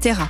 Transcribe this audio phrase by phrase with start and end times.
[0.00, 0.28] Terra,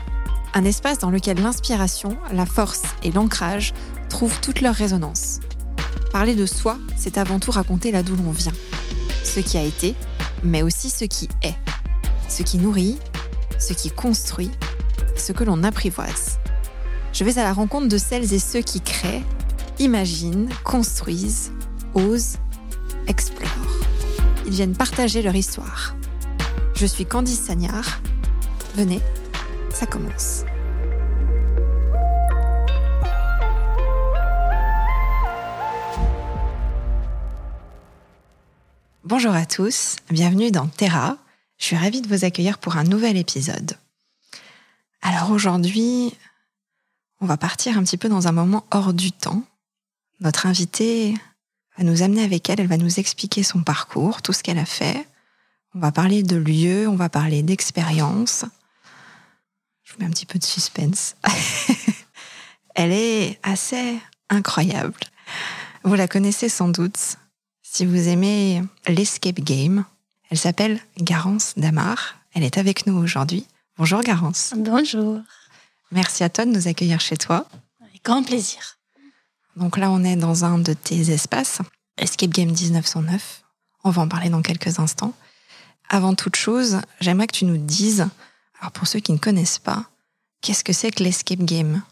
[0.55, 3.75] un espace dans lequel l'inspiration, la force et l'ancrage
[4.09, 5.41] trouvent toute leur résonance.
[6.13, 8.53] Parler de soi, c'est avant tout raconter là d'où l'on vient,
[9.25, 9.95] ce qui a été,
[10.43, 11.55] mais aussi ce qui est,
[12.29, 12.99] ce qui nourrit,
[13.59, 14.51] ce qui construit,
[15.17, 16.39] ce que l'on apprivoise.
[17.13, 19.25] Je vais à la rencontre de celles et ceux qui créent,
[19.79, 21.53] imaginent, construisent,
[21.95, 22.39] osent,
[23.07, 23.49] explorent.
[24.47, 25.95] Ils viennent partager leur histoire.
[26.75, 28.01] Je suis Candice Sagnard.
[28.77, 29.01] Venez,
[29.79, 30.45] ça commence.
[39.05, 41.17] Bonjour à tous, bienvenue dans Terra.
[41.59, 43.77] Je suis ravie de vous accueillir pour un nouvel épisode.
[45.01, 46.13] Alors aujourd'hui,
[47.21, 49.45] on va partir un petit peu dans un moment hors du temps.
[50.19, 51.15] Notre invitée
[51.77, 54.67] va nous amener avec elle, elle va nous expliquer son parcours, tout ce qu'elle a
[54.67, 55.07] fait.
[55.73, 58.45] On va parler de lieux, on va parler d'expérience.
[59.89, 61.17] Je vous mets un petit peu de suspense.
[62.75, 65.01] elle est assez incroyable.
[65.83, 67.17] Vous la connaissez sans doute
[67.63, 69.87] si vous aimez l'escape game.
[70.31, 72.17] Elle s'appelle Garance Damar.
[72.35, 73.47] Elle est avec nous aujourd'hui.
[73.79, 74.53] Bonjour Garance.
[74.57, 75.21] Bonjour.
[75.91, 77.47] Merci à toi de nous accueillir chez toi.
[77.81, 78.77] Avec grand plaisir.
[79.57, 81.61] Donc là, on est dans un de tes espaces,
[81.97, 83.43] Escape Game 1909.
[83.85, 85.15] On va en parler dans quelques instants.
[85.89, 88.07] Avant toute chose, j'aimerais que tu nous dises,
[88.61, 89.91] alors pour ceux qui ne connaissent pas,
[90.41, 91.83] qu'est-ce que c'est que l'escape game?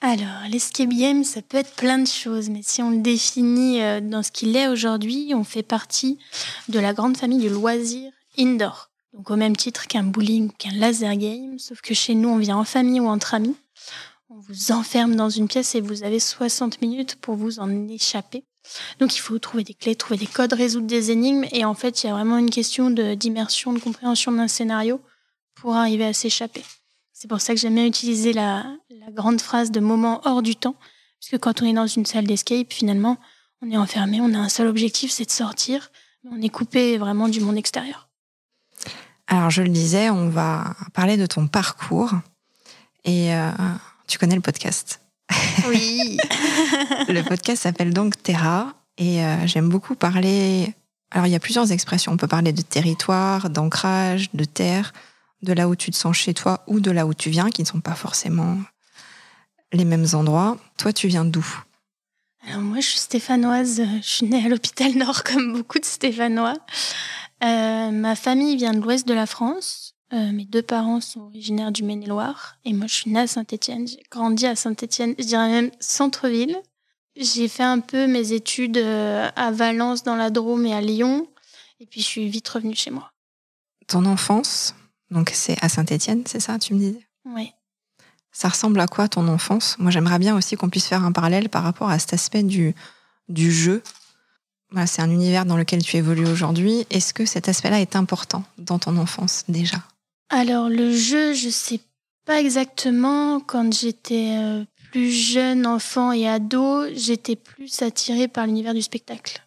[0.00, 4.00] Alors, l'escape game, ça peut être plein de choses, mais si on le définit euh,
[4.00, 6.18] dans ce qu'il est aujourd'hui, on fait partie
[6.68, 8.90] de la grande famille du loisir indoor.
[9.14, 12.36] Donc au même titre qu'un bowling ou qu'un laser game, sauf que chez nous, on
[12.36, 13.56] vient en famille ou entre amis.
[14.28, 18.44] On vous enferme dans une pièce et vous avez 60 minutes pour vous en échapper.
[18.98, 21.46] Donc il faut trouver des clés, trouver des codes, résoudre des énigmes.
[21.52, 25.00] Et en fait, il y a vraiment une question d'immersion, de compréhension d'un scénario
[25.64, 26.62] pour arriver à s'échapper.
[27.14, 28.66] C'est pour ça que j'aime bien utiliser la,
[29.12, 30.74] grande phrase de moment hors du temps,
[31.18, 33.16] puisque quand on est dans une salle d'escape, finalement,
[33.62, 35.90] on est enfermé, on a un seul objectif, c'est de sortir,
[36.22, 38.10] mais on est coupé vraiment du monde extérieur.
[39.26, 42.12] Alors je le disais, on va parler de ton parcours
[43.06, 43.50] et euh,
[44.06, 45.00] tu connais le podcast.
[45.66, 46.18] Oui.
[47.08, 50.74] le podcast s'appelle donc Terra et euh, j'aime beaucoup parler.
[51.10, 52.12] Alors il y a plusieurs expressions.
[52.12, 54.92] On peut parler de territoire, d'ancrage, de terre
[55.44, 57.62] de là où tu te sens chez toi ou de là où tu viens, qui
[57.62, 58.58] ne sont pas forcément
[59.72, 60.56] les mêmes endroits.
[60.78, 61.46] Toi, tu viens d'où?
[62.46, 63.82] Alors moi, je suis stéphanoise.
[64.02, 66.56] Je suis née à l'hôpital Nord comme beaucoup de Stéphanois.
[67.42, 69.94] Euh, ma famille vient de l'ouest de la France.
[70.12, 72.56] Euh, mes deux parents sont originaires du Maine-et-Loire.
[72.64, 73.88] Et moi, je suis née à Saint-Étienne.
[73.88, 76.56] J'ai grandi à Saint-Étienne, je dirais même centre-ville.
[77.16, 81.26] J'ai fait un peu mes études euh, à Valence, dans la Drôme et à Lyon.
[81.80, 83.10] Et puis, je suis vite revenue chez moi.
[83.86, 84.74] Ton enfance,
[85.14, 87.06] donc c'est à Saint-Étienne, c'est ça, tu me disais?
[87.24, 87.52] Oui.
[88.32, 89.76] Ça ressemble à quoi ton enfance?
[89.78, 92.74] Moi j'aimerais bien aussi qu'on puisse faire un parallèle par rapport à cet aspect du,
[93.28, 93.82] du jeu.
[94.86, 96.84] c'est un univers dans lequel tu évolues aujourd'hui.
[96.90, 99.78] Est-ce que cet aspect-là est important dans ton enfance déjà?
[100.30, 101.80] Alors le jeu, je sais
[102.24, 103.38] pas exactement.
[103.38, 109.43] Quand j'étais euh, plus jeune, enfant et ado, j'étais plus attirée par l'univers du spectacle.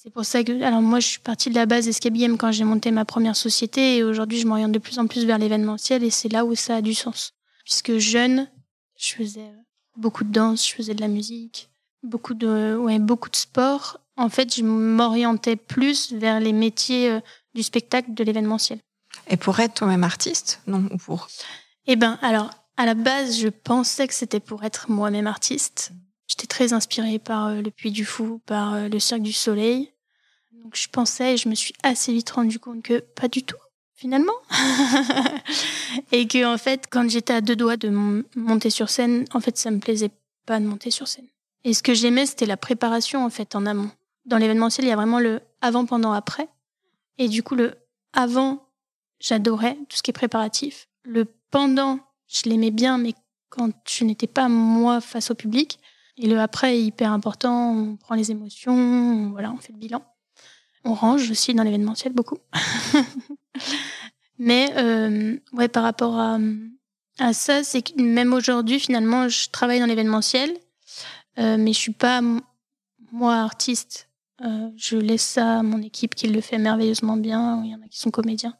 [0.00, 2.52] C'est pour ça que, alors moi, je suis partie de la base Escape Game quand
[2.52, 6.04] j'ai monté ma première société et aujourd'hui, je m'oriente de plus en plus vers l'événementiel
[6.04, 7.32] et c'est là où ça a du sens.
[7.64, 8.48] Puisque jeune,
[8.96, 9.50] je faisais
[9.96, 11.68] beaucoup de danse, je faisais de la musique,
[12.04, 13.98] beaucoup de, ouais, beaucoup de sport.
[14.16, 17.20] En fait, je m'orientais plus vers les métiers euh,
[17.56, 18.78] du spectacle, de l'événementiel.
[19.28, 21.26] Et pour être toi-même artiste, non ou pour?
[21.86, 25.90] Eh ben, alors, à la base, je pensais que c'était pour être moi-même artiste.
[26.28, 29.92] J'étais très inspirée par euh, le Puy du Fou, par euh, le Cirque du Soleil.
[30.52, 33.56] Donc je pensais, je me suis assez vite rendu compte que pas du tout,
[33.94, 34.34] finalement.
[36.12, 37.88] et que en fait, quand j'étais à deux doigts de
[38.36, 40.10] monter sur scène, en fait, ça me plaisait
[40.44, 41.26] pas de monter sur scène.
[41.64, 43.90] Et ce que j'aimais, c'était la préparation en fait en amont.
[44.26, 46.48] Dans l'événementiel, il y a vraiment le avant, pendant, après.
[47.16, 47.74] Et du coup, le
[48.12, 48.68] avant,
[49.20, 50.88] j'adorais tout ce qui est préparatif.
[51.04, 51.98] Le pendant,
[52.28, 53.14] je l'aimais bien, mais
[53.48, 55.80] quand je n'étais pas moi face au public.
[56.18, 60.02] Et le après est hyper important, on prend les émotions, voilà, on fait le bilan.
[60.84, 62.38] On range aussi dans l'événementiel beaucoup.
[64.38, 66.38] Mais euh, ouais, par rapport à,
[67.18, 70.56] à ça, c'est que même aujourd'hui, finalement, je travaille dans l'événementiel,
[71.38, 72.20] euh, mais je suis pas
[73.12, 74.08] moi artiste.
[74.44, 77.62] Euh, je laisse ça à mon équipe qui le fait merveilleusement bien.
[77.64, 78.56] Il y en a qui sont comédiens,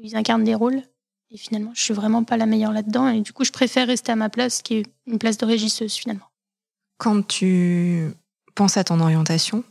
[0.00, 0.82] ils incarnent des rôles.
[1.30, 3.08] Et finalement, je suis vraiment pas la meilleure là-dedans.
[3.08, 5.94] Et du coup, je préfère rester à ma place, qui est une place de régisseuse
[5.94, 6.27] finalement.
[6.98, 8.12] Quand tu
[8.54, 9.64] penses à ton orientation,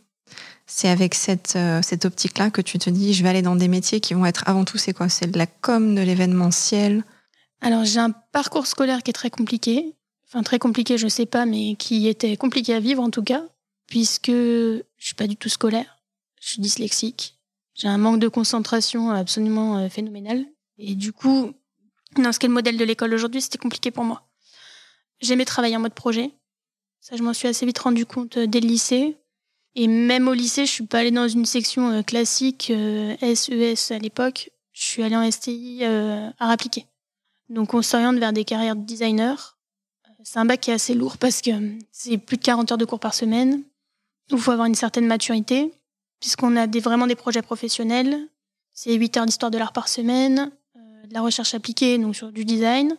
[0.65, 3.67] c'est avec cette, euh, cette optique-là que tu te dis, je vais aller dans des
[3.67, 5.09] métiers qui vont être avant tout, c'est quoi?
[5.09, 7.03] C'est de la com, de l'événementiel?
[7.61, 9.93] Alors j'ai un parcours scolaire qui est très compliqué.
[10.27, 13.43] Enfin très compliqué, je sais pas, mais qui était compliqué à vivre en tout cas,
[13.87, 15.97] puisque je suis pas du tout scolaire.
[16.41, 17.37] Je suis dyslexique.
[17.73, 20.45] J'ai un manque de concentration absolument euh, phénoménal.
[20.77, 21.53] Et du coup,
[22.17, 24.27] dans ce qu'est le modèle de l'école aujourd'hui, c'était compliqué pour moi.
[25.21, 26.31] J'aimais travailler en mode projet.
[26.99, 29.17] Ça, je m'en suis assez vite rendu compte euh, dès le lycée.
[29.75, 33.93] Et même au lycée, je suis pas allée dans une section euh, classique SES e
[33.93, 34.51] à l'époque.
[34.73, 36.85] Je suis allée en STI à appliqué.
[37.49, 39.57] Donc on s'oriente vers des carrières de designer.
[40.23, 41.51] C'est un bac qui est assez lourd parce que
[41.91, 43.63] c'est plus de 40 heures de cours par semaine.
[44.29, 45.71] Il faut avoir une certaine maturité
[46.19, 48.27] puisqu'on a des, vraiment des projets professionnels.
[48.73, 52.31] C'est 8 heures d'histoire de l'art par semaine, euh, de la recherche appliquée, donc sur
[52.31, 52.97] du design.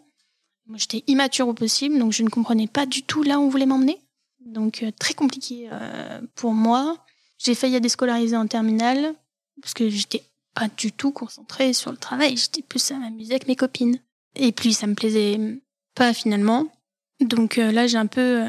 [0.69, 3.49] Moi, j'étais immature au possible, donc je ne comprenais pas du tout là où on
[3.49, 3.99] voulait m'emmener.
[4.41, 7.05] Donc, euh, très compliqué euh, pour moi.
[7.39, 9.15] J'ai failli à déscolariser en terminale,
[9.61, 10.23] parce que j'étais
[10.55, 12.37] pas du tout concentrée sur le travail.
[12.37, 13.99] J'étais plus à m'amuser avec mes copines.
[14.37, 15.41] Et puis, ça me plaisait
[15.95, 16.67] pas finalement.
[17.21, 18.45] Donc là, j'ai un peu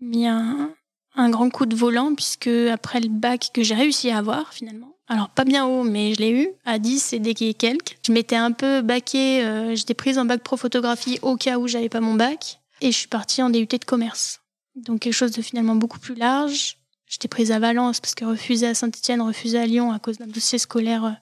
[0.00, 0.70] mis un,
[1.14, 4.93] un grand coup de volant puisque après le bac que j'ai réussi à avoir finalement,
[5.06, 8.36] alors pas bien haut mais je l'ai eu à 10 et des quelques, je m'étais
[8.36, 12.00] un peu baqué, euh, j'étais prise en bac pro photographie au cas où j'avais pas
[12.00, 14.40] mon bac et je suis partie en DUT de commerce.
[14.74, 16.78] Donc quelque chose de finalement beaucoup plus large.
[17.06, 20.26] J'étais prise à Valence parce que refusée à Saint-Etienne, refusée à Lyon à cause d'un
[20.26, 21.12] dossier scolaire euh,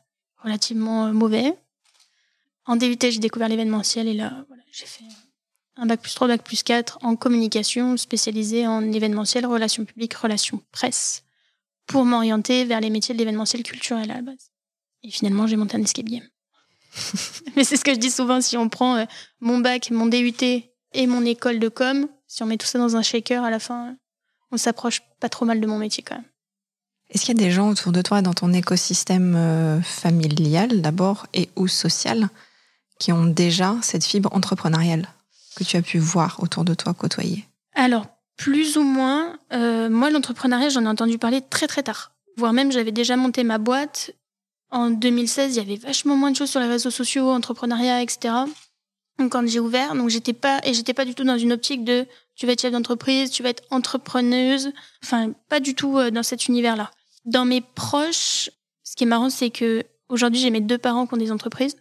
[0.42, 1.54] relativement euh, mauvais.
[2.64, 5.04] En DUT, j'ai découvert l'événementiel et là, voilà, j'ai fait
[5.76, 10.62] un bac plus 3, bac plus 4 en communication, spécialisé en événementiel, relations publiques, relations
[10.70, 11.21] presse,
[11.86, 14.50] pour m'orienter vers les métiers de l'événementiel culturel à la base.
[15.02, 16.26] Et finalement, j'ai monté un escape game.
[17.56, 19.04] Mais c'est ce que je dis souvent, si on prend euh,
[19.40, 20.34] mon bac, mon DUT
[20.94, 23.58] et mon école de com, si on met tout ça dans un shaker, à la
[23.58, 23.96] fin,
[24.50, 26.24] on s'approche pas trop mal de mon métier quand même.
[27.10, 31.26] Est-ce qu'il y a des gens autour de toi dans ton écosystème euh, familial d'abord
[31.34, 32.28] et ou social
[32.98, 35.08] qui ont déjà cette fibre entrepreneuriale
[35.56, 37.46] que tu as pu voir autour de toi, côtoyer?
[37.74, 38.06] Alors,
[38.42, 39.38] plus ou moins.
[39.52, 42.12] Euh, moi, l'entrepreneuriat, j'en ai entendu parler très très tard.
[42.36, 44.10] Voire même, j'avais déjà monté ma boîte.
[44.70, 48.34] En 2016, il y avait vachement moins de choses sur les réseaux sociaux, entrepreneuriat, etc.
[49.18, 51.84] Donc, quand j'ai ouvert, donc j'étais pas et j'étais pas du tout dans une optique
[51.84, 54.72] de tu vas être chef d'entreprise, tu vas être entrepreneuse.
[55.04, 56.90] Enfin, pas du tout euh, dans cet univers-là.
[57.24, 58.50] Dans mes proches,
[58.82, 61.76] ce qui est marrant, c'est que aujourd'hui, j'ai mes deux parents qui ont des entreprises,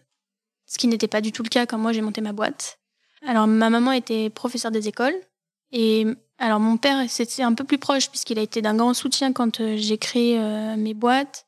[0.66, 2.78] ce qui n'était pas du tout le cas quand moi j'ai monté ma boîte.
[3.26, 5.16] Alors, ma maman était professeure des écoles.
[5.72, 6.06] Et
[6.42, 9.60] alors, mon père, c'était un peu plus proche, puisqu'il a été d'un grand soutien quand
[9.60, 11.46] euh, j'ai créé euh, mes boîtes.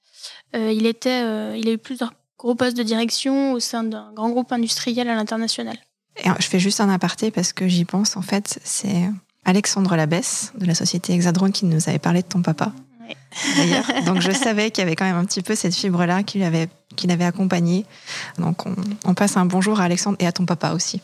[0.55, 1.21] Euh, il, était,
[1.59, 5.17] il a eu plusieurs gros postes de direction au sein d'un grand groupe industriel à
[5.17, 5.77] l'international.
[6.17, 8.17] Et je fais juste un aparté parce que j'y pense.
[8.17, 9.11] En fait, c'est
[9.45, 12.73] Alexandre Labesse de la société Hexadrone qui nous avait parlé de ton papa.
[13.57, 16.39] D'ailleurs, donc je savais qu'il y avait quand même un petit peu cette fibre-là qui
[16.39, 17.85] l'avait qui l'avait accompagné.
[18.39, 21.01] Donc on, on passe un bonjour à Alexandre et à ton papa aussi.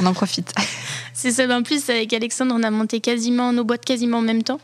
[0.00, 0.52] On en profite.
[1.14, 1.46] c'est ça.
[1.56, 4.60] En plus, avec Alexandre, on a monté quasiment nos boîtes quasiment en même temps.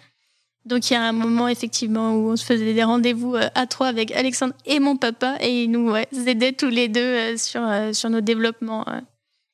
[0.67, 3.67] Donc il y a un moment effectivement où on se faisait des rendez-vous euh, à
[3.67, 5.95] trois avec Alexandre et mon papa et ils nous
[6.27, 8.85] aidaient tous les deux euh, sur, euh, sur nos développements.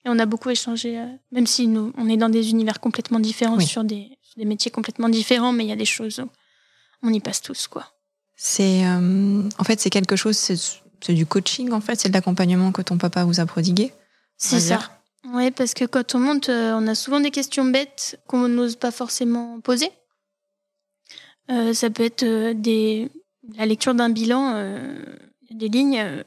[0.04, 0.98] Et on a beaucoup échangé,
[1.30, 5.08] même si nous, on est dans des univers complètement différents, sur, des, des, métiers complètement
[5.08, 7.68] différents, mais il y a des choses où on y passe tous.
[7.68, 7.86] quoi.
[8.34, 12.82] C'est En fait, c'est quelque chose, c'est du coaching en fait, c'est de l'accompagnement que
[12.82, 13.92] ton papa vous a prodigué.
[14.38, 14.80] C'est ça.
[15.28, 18.76] Oui, parce que quand on monte, euh, on a souvent des questions bêtes qu'on n'ose
[18.76, 19.90] pas forcément poser.
[21.50, 23.08] Euh, ça peut être euh,
[23.56, 24.54] la lecture d'un bilan,
[25.50, 26.24] des lignes.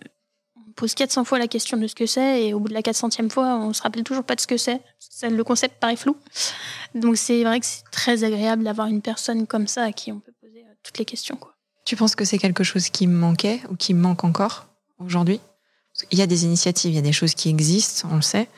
[0.56, 2.82] on pose 400 fois la question de ce que c'est et au bout de la
[2.82, 4.82] 400e fois, on se rappelle toujours pas de ce que c'est.
[5.24, 6.16] Le concept paraît flou.
[6.94, 10.20] Donc c'est vrai que c'est très agréable d'avoir une personne comme ça à qui on
[10.20, 11.40] peut poser toutes les questions.
[11.86, 14.68] Tu penses que c'est quelque chose qui manquait ou qui manque encore
[15.00, 15.40] aujourd'hui?
[16.12, 18.50] Il y a des initiatives, il y a des choses qui existent, on le sait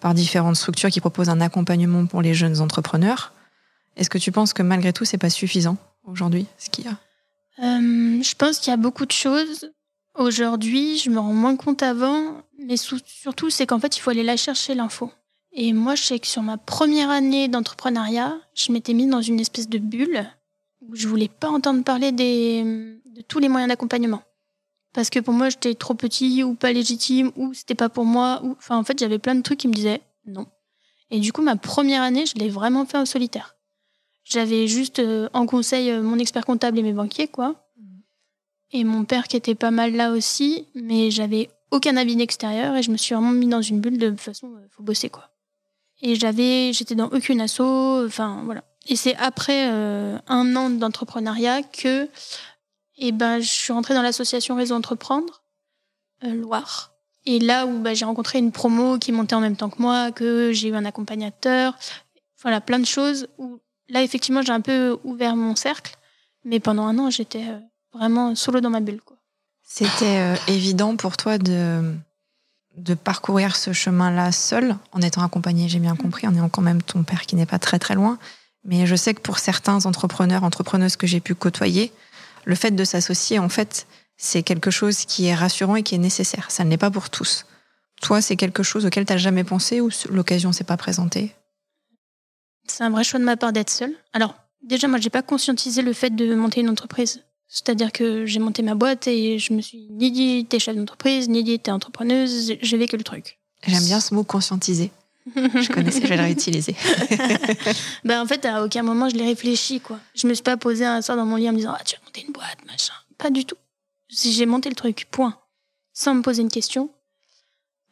[0.00, 3.32] par différentes structures qui proposent un accompagnement pour les jeunes entrepreneurs.
[3.96, 6.98] Est-ce que tu penses que malgré tout, c'est pas suffisant aujourd'hui, ce qu'il y a?
[7.62, 9.70] Euh, Je pense qu'il y a beaucoup de choses.
[10.14, 14.22] Aujourd'hui, je me rends moins compte avant, mais surtout, c'est qu'en fait, il faut aller
[14.22, 15.10] la chercher l'info.
[15.52, 19.40] Et moi, je sais que sur ma première année d'entrepreneuriat, je m'étais mise dans une
[19.40, 20.26] espèce de bulle
[20.82, 24.22] où je voulais pas entendre parler de tous les moyens d'accompagnement
[24.96, 28.40] parce que pour moi j'étais trop petit ou pas légitime ou c'était pas pour moi
[28.42, 30.46] ou enfin en fait j'avais plein de trucs qui me disaient non.
[31.10, 33.56] Et du coup ma première année je l'ai vraiment fait en solitaire.
[34.24, 37.68] J'avais juste euh, en conseil euh, mon expert comptable et mes banquiers quoi.
[38.72, 42.82] Et mon père qui était pas mal là aussi mais j'avais aucun avis extérieur et
[42.82, 45.28] je me suis vraiment mis dans une bulle de, façon euh, faut bosser quoi.
[46.00, 48.64] Et j'avais j'étais dans aucune asso enfin voilà.
[48.86, 52.08] Et c'est après un an d'entrepreneuriat que
[52.98, 55.42] et ben, je suis rentrée dans l'association Réseau Entreprendre,
[56.24, 56.92] euh, Loire.
[57.24, 60.12] Et là où bah, j'ai rencontré une promo qui montait en même temps que moi,
[60.12, 61.76] que j'ai eu un accompagnateur,
[62.42, 65.96] voilà, plein de choses où là, effectivement, j'ai un peu ouvert mon cercle.
[66.44, 67.58] Mais pendant un an, j'étais euh,
[67.92, 69.00] vraiment solo dans ma bulle.
[69.04, 69.16] Quoi.
[69.64, 71.92] C'était euh, évident pour toi de,
[72.76, 76.82] de parcourir ce chemin-là seul, en étant accompagné, j'ai bien compris, en ayant quand même
[76.82, 78.18] ton père qui n'est pas très très loin.
[78.64, 81.92] Mais je sais que pour certains entrepreneurs, entrepreneuses que j'ai pu côtoyer,
[82.46, 83.86] le fait de s'associer, en fait,
[84.16, 86.50] c'est quelque chose qui est rassurant et qui est nécessaire.
[86.50, 87.44] Ça ne l'est pas pour tous.
[88.00, 91.34] Toi, c'est quelque chose auquel tu n'as jamais pensé ou l'occasion s'est pas présentée?
[92.66, 93.94] C'est un vrai choix de ma part d'être seule.
[94.12, 97.22] Alors, déjà, moi, j'ai pas conscientisé le fait de monter une entreprise.
[97.48, 101.28] C'est-à-dire que j'ai monté ma boîte et je me suis ni dit t'es chef d'entreprise,
[101.28, 103.38] ni dit t'es entrepreneuse, j'ai vécu le truc.
[103.66, 104.90] J'aime bien ce mot conscientiser.
[105.34, 106.76] Je connaissais, je vais le réutiliser.
[108.04, 109.98] ben, en fait, à aucun moment je l'ai réfléchi, quoi.
[110.14, 111.96] Je me suis pas posé un soir dans mon lit en me disant, ah, tu
[111.96, 112.94] vas monter une boîte, machin.
[113.18, 113.56] Pas du tout.
[114.08, 115.36] J'ai monté le truc, point.
[115.92, 116.90] Sans me poser une question,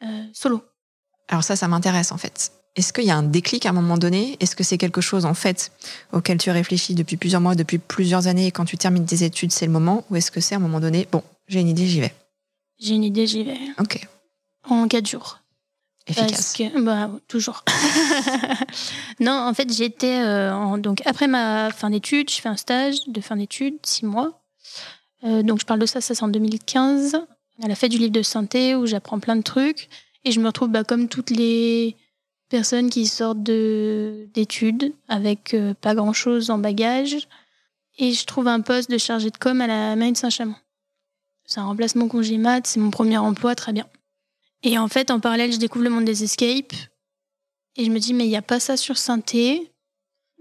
[0.03, 0.63] euh, solo.
[1.27, 2.51] Alors ça, ça m'intéresse en fait.
[2.75, 4.37] Est-ce qu'il y a un déclic à un moment donné?
[4.39, 5.71] Est-ce que c'est quelque chose en fait
[6.11, 9.51] auquel tu réfléchis depuis plusieurs mois, depuis plusieurs années et quand tu termines tes études,
[9.51, 10.05] c'est le moment?
[10.09, 12.13] Ou est-ce que c'est à un moment donné, bon, j'ai une idée, j'y vais?
[12.79, 13.57] J'ai une idée, j'y vais.
[13.79, 14.05] Ok.
[14.69, 15.39] En quatre jours.
[16.07, 16.61] Efficace.
[16.77, 17.63] Bah, toujours.
[19.19, 20.21] non, en fait, j'étais.
[20.23, 24.45] Euh, donc, après ma fin d'études, je fais un stage de fin d'études, six mois.
[25.25, 27.15] Euh, donc je parle de ça, ça c'est en 2015,
[27.63, 29.89] à la fête du livre de synthé où j'apprends plein de trucs
[30.23, 31.95] et je me retrouve bah, comme toutes les
[32.49, 37.27] personnes qui sortent d'études avec euh, pas grand chose en bagage
[37.97, 40.55] et je trouve un poste de chargé de com à la mairie de Saint-Chamond.
[41.45, 43.85] C'est un remplacement congé mat, c'est mon premier emploi, très bien.
[44.65, 46.73] Et en fait, en parallèle, je découvre le monde des escapes
[47.75, 49.71] et je me dis mais il n'y a pas ça sur synthé.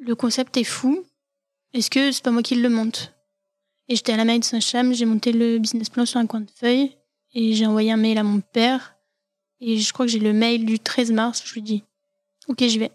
[0.01, 1.05] Le concept est fou.
[1.75, 3.13] Est-ce que c'est pas moi qui le monte?
[3.89, 6.41] Et j'étais à la mairie de Saint-Cham, j'ai monté le business plan sur un coin
[6.41, 6.97] de feuille
[7.35, 8.97] et j'ai envoyé un mail à mon père.
[9.61, 11.85] Et je crois que j'ai le mail du 13 mars, je lui dis
[12.49, 12.93] Ok, j'y vais.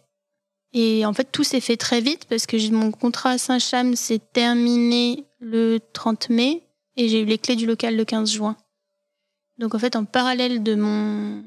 [0.74, 4.22] Et en fait, tout s'est fait très vite parce que mon contrat à Saint-Cham s'est
[4.34, 6.64] terminé le 30 mai
[6.98, 8.58] et j'ai eu les clés du local le 15 juin.
[9.60, 11.44] Donc en fait, en parallèle de mon,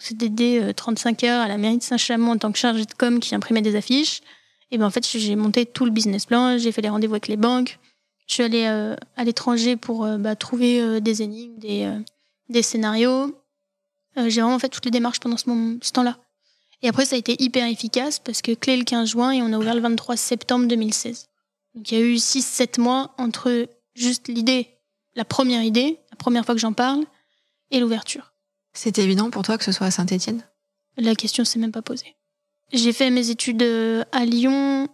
[0.00, 3.20] CDD 35 euh, heures à la mairie de Saint-Chamond en tant que chargée de com
[3.20, 4.22] qui imprimait des affiches,
[4.70, 7.28] et ben en fait, j'ai monté tout le business plan, j'ai fait les rendez-vous avec
[7.28, 7.78] les banques,
[8.26, 11.58] je suis allée euh, à l'étranger pour euh, bah, trouver des énigmes,
[12.48, 13.36] des, scénarios.
[14.16, 15.44] j'ai vraiment fait toutes les démarches pendant ce,
[15.82, 16.16] ce temps-là.
[16.82, 19.52] Et après, ça a été hyper efficace parce que clé le 15 juin et on
[19.52, 21.28] a ouvert le 23 septembre 2016.
[21.74, 24.68] Donc il y a eu 6-7 mois entre juste l'idée,
[25.14, 27.04] la première idée, première fois que j'en parle,
[27.72, 28.32] et l'ouverture.
[28.72, 30.44] C'était évident pour toi que ce soit à Saint-Étienne?
[30.96, 32.16] La question s'est même pas posée.
[32.72, 33.62] J'ai fait mes études
[34.12, 34.88] à Lyon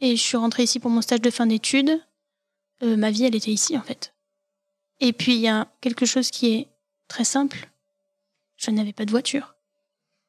[0.00, 2.00] et je suis rentrée ici pour mon stage de fin d'études.
[2.82, 4.14] Euh, ma vie, elle était ici, en fait.
[5.00, 6.68] Et puis, il y a quelque chose qui est
[7.08, 7.70] très simple.
[8.56, 9.54] Je n'avais pas de voiture.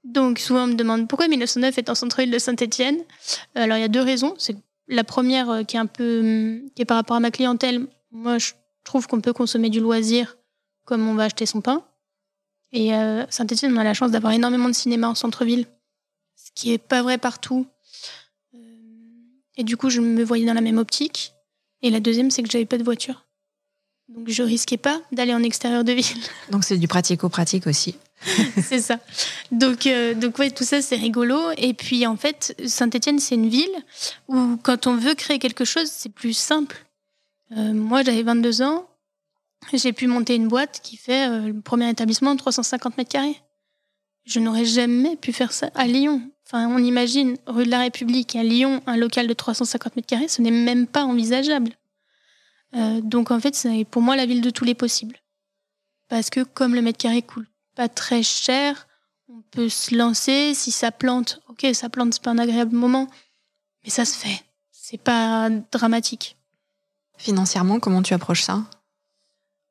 [0.04, 2.98] Donc, souvent, on me demande pourquoi 1909 est en centre-ville de Saint-Étienne?
[3.56, 4.34] Alors, il y a deux raisons.
[4.38, 7.32] C'est la première euh, qui est un peu, hum, qui est par rapport à ma
[7.32, 7.88] clientèle.
[8.12, 8.52] Moi, je
[8.84, 10.38] trouve qu'on peut consommer du loisir
[10.86, 11.84] comme on va acheter son pain.
[12.74, 15.66] Et euh, Saint-Étienne, on a la chance d'avoir énormément de cinéma en centre-ville,
[16.36, 17.68] ce qui est pas vrai partout.
[19.58, 21.34] Et du coup, je me voyais dans la même optique.
[21.82, 23.26] Et la deuxième, c'est que j'avais pas de voiture.
[24.16, 26.22] Donc je risquais pas d'aller en extérieur de ville.
[26.52, 27.96] Donc c'est du pratico-pratique aussi.
[28.62, 29.00] c'est ça.
[29.52, 31.40] Donc, euh, donc ouais, tout ça c'est rigolo.
[31.58, 33.72] Et puis en fait, Saint-Étienne c'est une ville
[34.28, 36.86] où quand on veut créer quelque chose, c'est plus simple.
[37.58, 38.88] Euh, moi j'avais 22 ans,
[39.74, 43.42] j'ai pu monter une boîte qui fait euh, le premier établissement de 350 mètres carrés.
[44.26, 46.22] Je n'aurais jamais pu faire ça à Lyon.
[46.46, 50.28] Enfin, on imagine rue de la République à Lyon, un local de 350 mètres carrés,
[50.28, 51.72] ce n'est même pas envisageable.
[52.76, 55.18] Euh, donc en fait, c'est pour moi la ville de tous les possibles.
[56.10, 58.88] Parce que comme le mètre carré coûte pas très cher,
[59.30, 60.54] on peut se lancer.
[60.54, 63.08] Si ça plante, ok, ça plante, c'est pas un agréable moment,
[63.84, 64.44] mais ça se fait.
[64.72, 66.38] C'est pas dramatique.
[67.22, 68.64] Financièrement, comment tu approches ça?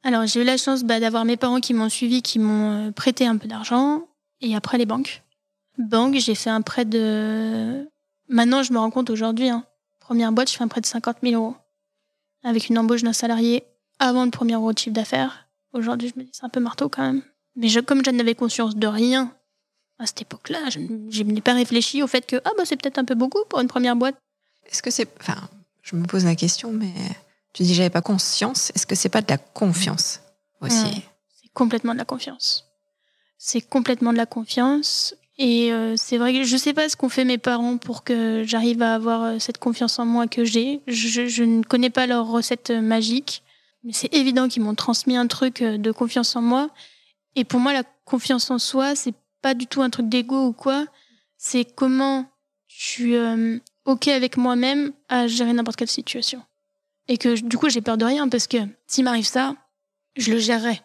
[0.02, 2.90] Alors j'ai eu la chance bah, d'avoir mes parents qui m'ont suivi, qui m'ont euh,
[2.90, 4.08] prêté un peu d'argent,
[4.40, 5.22] et après les banques
[5.80, 7.88] banque, j'ai fait un prêt de.
[8.28, 9.64] Maintenant, je me rends compte aujourd'hui, hein.
[9.98, 11.56] première boîte, je fais un prêt de 50 000 euros.
[12.44, 13.64] Avec une embauche d'un salarié
[13.98, 15.48] avant le premier euro de chiffre d'affaires.
[15.72, 17.22] Aujourd'hui, je me dis, c'est un peu marteau quand même.
[17.56, 19.34] Mais je, comme je n'avais conscience de rien
[19.98, 23.04] à cette époque-là, je, n'ai pas réfléchi au fait que ah, bah, c'est peut-être un
[23.04, 24.16] peu beaucoup pour une première boîte.
[24.66, 25.08] Est-ce que c'est.
[25.20, 25.36] Enfin,
[25.82, 26.92] je me pose la question, mais
[27.52, 28.70] tu dis, j'avais pas conscience.
[28.74, 30.20] Est-ce que c'est pas de la confiance
[30.60, 31.04] aussi
[31.42, 32.66] C'est complètement de la confiance.
[33.38, 35.14] C'est complètement de la confiance.
[35.38, 38.44] Et euh, c'est vrai que je sais pas ce qu'ont fait mes parents pour que
[38.44, 40.80] j'arrive à avoir euh, cette confiance en moi que j'ai.
[40.86, 43.42] Je, ne connais pas leur recette magique,
[43.82, 46.68] mais c'est évident qu'ils m'ont transmis un truc euh, de confiance en moi.
[47.36, 50.52] Et pour moi, la confiance en soi, c'est pas du tout un truc d'ego ou
[50.52, 50.84] quoi.
[51.38, 52.26] C'est comment
[52.68, 56.42] je suis euh, OK avec moi-même à gérer n'importe quelle situation.
[57.10, 59.56] Et que du coup, j'ai peur de rien parce que s'il m'arrive ça,
[60.16, 60.80] je le gérerai.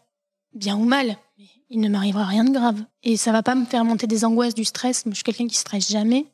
[0.55, 2.83] Bien ou mal, mais il ne m'arrivera rien de grave.
[3.03, 5.03] Et ça va pas me faire monter des angoisses, du stress.
[5.05, 6.25] je suis quelqu'un qui stresse jamais.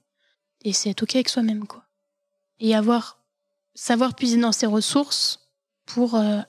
[0.64, 1.84] Et c'est être OK avec soi-même, quoi.
[2.62, 3.20] Et avoir,
[3.76, 5.42] savoir puiser dans ses ressources
[5.86, 6.40] pour euh,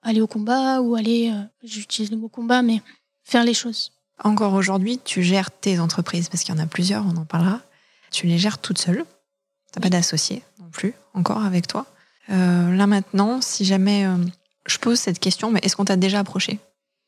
[0.00, 2.80] aller au combat ou aller, euh, j'utilise le mot combat, mais
[3.24, 3.92] faire les choses.
[4.24, 7.60] Encore aujourd'hui, tu gères tes entreprises, parce qu'il y en a plusieurs, on en parlera.
[8.10, 9.04] Tu les gères toute seule.
[9.70, 11.84] T'as pas d'associé non plus, encore avec toi.
[12.30, 14.06] Euh, là maintenant, si jamais
[14.66, 16.58] je pose cette question, mais est-ce qu'on t'a déjà approché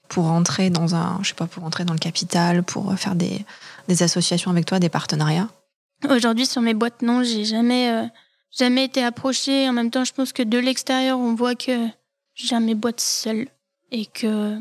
[0.08, 3.44] pour rentrer dans un, je sais pas, pour rentrer dans le capital, pour faire des,
[4.02, 5.48] associations avec toi, des partenariats?
[6.08, 8.06] Aujourd'hui, sur mes boîtes, non, j'ai jamais, euh,
[8.56, 9.68] jamais été approchée.
[9.68, 11.88] En même temps, je pense que de l'extérieur, on voit que
[12.34, 13.48] j'ai mes boîtes seules
[13.90, 14.56] et que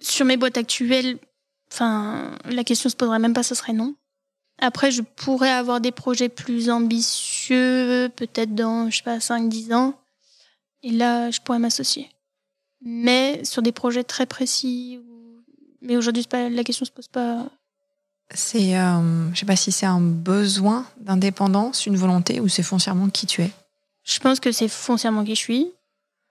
[0.00, 1.18] sur mes boîtes actuelles,
[1.72, 3.94] enfin, la question se poserait même pas, ce serait non.
[4.60, 9.94] Après, je pourrais avoir des projets plus ambitieux, peut-être dans, je sais pas, 5-10 ans.
[10.82, 12.10] Et là, je pourrais m'associer.
[12.80, 15.00] Mais sur des projets très précis.
[15.80, 17.46] Mais aujourd'hui, la question se pose pas
[18.32, 23.08] c'est, euh, je sais pas si c'est un besoin d'indépendance, une volonté, ou c'est foncièrement
[23.10, 23.50] qui tu es.
[24.02, 25.72] Je pense que c'est foncièrement qui je suis.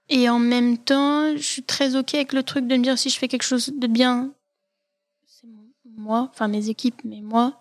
[0.09, 3.09] Et en même temps, je suis très ok avec le truc de me dire si
[3.09, 4.31] je fais quelque chose de bien,
[5.25, 5.47] c'est
[5.97, 7.59] moi, enfin mes équipes, mais moi.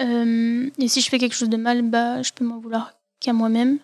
[0.00, 3.32] Euh, et si je fais quelque chose de mal, bah, je peux m'en vouloir qu'à
[3.32, 3.78] moi-même.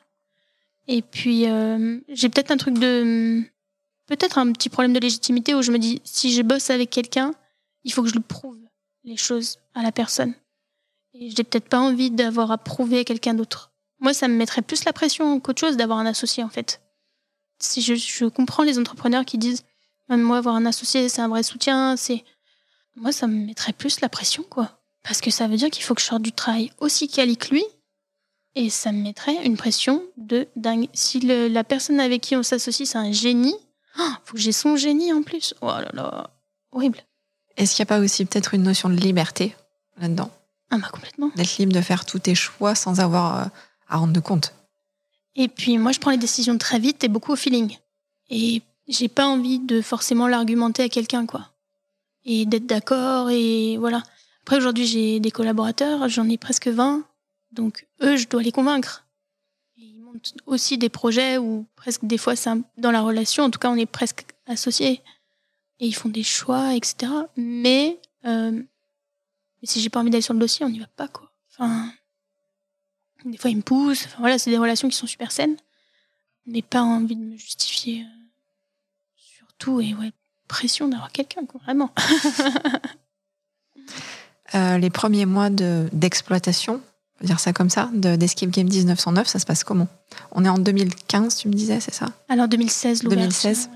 [0.87, 3.43] Et puis, euh, j'ai peut-être un truc de.
[4.07, 7.35] Peut-être un petit problème de légitimité où je me dis si je bosse avec quelqu'un,
[7.85, 8.59] il faut que je le prouve
[9.05, 10.35] les choses à la personne.
[11.12, 13.73] Et j'ai peut-être pas envie d'avoir à prouver à quelqu'un d'autre.
[14.00, 16.81] Moi, ça me mettrait plus la pression qu'autre chose d'avoir un associé, en fait.
[17.59, 19.65] Si je, comprends les entrepreneurs qui disent,
[20.09, 22.25] moi, avoir un associé, c'est un vrai soutien, c'est.
[22.97, 24.77] Moi, ça me mettrait plus la pression, quoi.
[25.02, 27.50] Parce que ça veut dire qu'il faut que je sorte du travail aussi quali que
[27.50, 27.65] lui.
[28.54, 30.89] Et ça me mettrait une pression de dingue.
[30.93, 33.54] Si la personne avec qui on s'associe, c'est un génie,
[33.99, 35.54] oh, faut que j'ai son génie en plus.
[35.61, 36.30] Oh là là,
[36.73, 36.99] horrible.
[37.56, 39.54] Est-ce qu'il n'y a pas aussi peut-être une notion de liberté
[39.99, 40.30] là-dedans?
[40.71, 41.30] Ah bah complètement.
[41.34, 43.45] D'être libre de faire tous tes choix sans avoir euh,
[43.89, 44.54] à rendre de compte.
[45.34, 47.76] Et puis moi, je prends les décisions très vite et beaucoup au feeling.
[48.30, 51.50] Et j'ai pas envie de forcément l'argumenter à quelqu'un, quoi.
[52.25, 54.02] Et d'être d'accord, et voilà.
[54.49, 57.04] Après, aujourd'hui, j'ai des collaborateurs, j'en ai presque 20.
[57.52, 59.04] Donc, eux, je dois les convaincre.
[59.76, 63.58] ils montent aussi des projets où presque des fois, c'est dans la relation, en tout
[63.58, 65.02] cas, on est presque associés
[65.80, 67.13] et ils font des choix, etc.
[67.37, 71.08] Mais, euh, mais si j'ai pas envie d'aller sur le dossier, on n'y va pas,
[71.08, 71.30] quoi.
[71.52, 71.93] Enfin,
[73.26, 74.06] des fois, ils me poussent.
[74.06, 75.58] Enfin, voilà, c'est des relations qui sont super saines,
[76.47, 78.25] mais pas envie de me justifier euh,
[79.15, 79.82] surtout.
[79.82, 80.13] Et ouais,
[80.47, 81.93] pression d'avoir quelqu'un, quoi, vraiment.
[84.54, 86.80] euh, les premiers mois d'exploitation,
[87.21, 89.89] on dire ça comme ça, d'Escape Game 1909, ça se passe comment?
[90.32, 92.06] On est en 2015, tu me disais, c'est ça?
[92.28, 93.28] Alors 2016, l'ouverture.
[93.28, 93.71] 2016.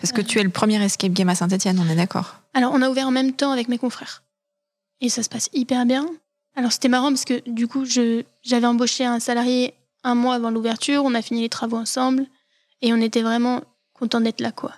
[0.00, 2.36] Parce que tu es le premier escape game à Saint-Etienne, on est d'accord?
[2.54, 4.22] Alors, on a ouvert en même temps avec mes confrères.
[5.00, 6.06] Et ça se passe hyper bien.
[6.56, 11.04] Alors, c'était marrant parce que du coup, j'avais embauché un salarié un mois avant l'ouverture,
[11.04, 12.26] on a fini les travaux ensemble
[12.82, 14.72] et on était vraiment contents d'être là, quoi.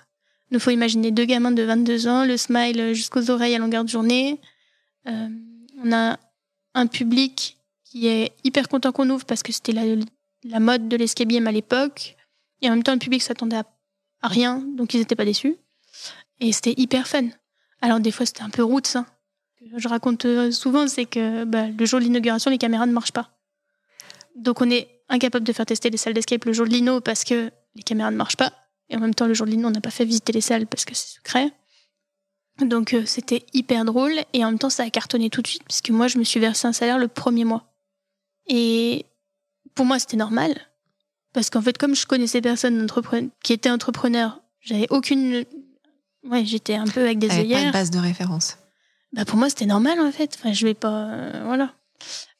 [0.49, 3.89] Il faut imaginer deux gamins de 22 ans, le smile jusqu'aux oreilles à longueur de
[3.89, 4.39] journée.
[5.07, 5.29] Euh,
[5.83, 6.19] on a
[6.73, 11.27] un public qui est hyper content qu'on ouvre parce que c'était la, mode de l'escape
[11.27, 12.15] game à l'époque.
[12.61, 15.57] Et en même temps, le public s'attendait à rien, donc ils n'étaient pas déçus.
[16.39, 17.27] Et c'était hyper fun.
[17.81, 19.05] Alors des fois c'était un peu route ça.
[19.75, 23.11] Je raconte euh, souvent, c'est que bah, le jour de l'inauguration, les caméras ne marchent
[23.11, 23.29] pas.
[24.35, 27.23] Donc on est incapable de faire tester les salles d'escape le jour de l'ino parce
[27.23, 28.53] que les caméras ne marchent pas.
[28.89, 30.67] Et en même temps, le jour de l'ino, on n'a pas fait visiter les salles
[30.67, 31.51] parce que c'est secret.
[32.65, 35.63] Donc euh, c'était hyper drôle et en même temps ça a cartonné tout de suite
[35.63, 37.65] puisque moi je me suis versé un salaire le premier mois.
[38.47, 39.05] Et
[39.75, 40.55] pour moi c'était normal
[41.33, 42.87] parce qu'en fait, comme je connaissais personne
[43.43, 45.45] qui était entrepreneur, j'avais aucune.
[46.23, 47.59] Ouais, j'étais un peu avec des œillères.
[47.59, 48.57] pas de base de référence.
[49.13, 50.37] Bah pour moi, c'était normal en fait.
[50.37, 51.05] Enfin, je vais pas.
[51.09, 51.73] Euh, voilà.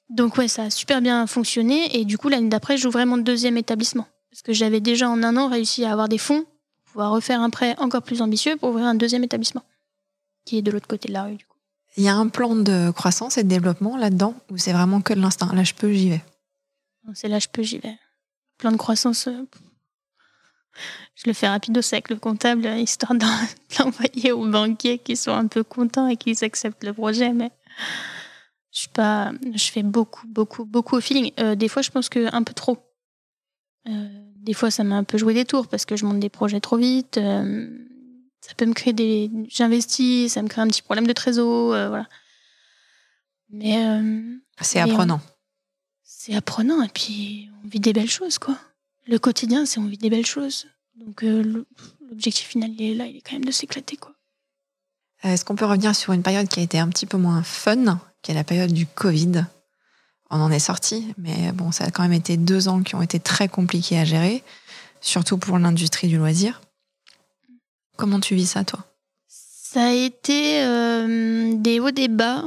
[0.10, 1.98] Donc, ouais, ça a super bien fonctionné.
[1.98, 4.08] Et du coup, l'année d'après, j'ouvrais mon deuxième établissement.
[4.30, 7.42] Parce que j'avais déjà en un an réussi à avoir des fonds pour pouvoir refaire
[7.42, 9.64] un prêt encore plus ambitieux pour ouvrir un deuxième établissement,
[10.46, 11.58] qui est de l'autre côté de la rue, du coup.
[11.98, 15.14] Il y a un plan de croissance et de développement là-dedans ou c'est vraiment que
[15.14, 15.54] de l'instinct?
[15.54, 16.22] Là, je peux, j'y vais.
[17.14, 17.98] C'est là, je peux, j'y vais
[18.62, 19.44] plan de croissance, euh,
[21.16, 23.26] je le fais rapido avec le comptable, histoire de
[23.80, 27.34] l'envoyer aux banquiers qui sont un peu contents et qui acceptent le projet.
[27.34, 27.52] Mais
[28.72, 31.32] je suis pas, je fais beaucoup, beaucoup, beaucoup au feeling.
[31.40, 32.78] Euh, des fois, je pense que un peu trop.
[33.88, 36.30] Euh, des fois, ça m'a un peu joué des tours parce que je monte des
[36.30, 37.20] projets trop vite.
[38.42, 39.30] Ça peut me créer des.
[39.48, 42.08] J'investis, ça me crée un petit problème de trésor, euh, voilà.
[43.50, 43.86] Mais.
[43.86, 45.22] euh, C'est apprenant.
[46.04, 48.58] c'est apprenant et puis on vit des belles choses, quoi.
[49.08, 50.68] Le quotidien, c'est on vit des belles choses.
[50.96, 51.64] Donc euh,
[52.10, 54.14] l'objectif final, il est là, il est quand même de s'éclater, quoi.
[55.24, 58.00] Est-ce qu'on peut revenir sur une période qui a été un petit peu moins fun,
[58.24, 59.46] qui est la période du Covid?
[60.32, 63.02] On en est sorti, mais bon, ça a quand même été deux ans qui ont
[63.04, 64.44] été très compliqués à gérer,
[65.00, 66.62] surtout pour l'industrie du loisir.
[68.02, 68.80] Comment tu vis ça, toi?
[69.28, 72.44] Ça a été euh, des hauts, des bas.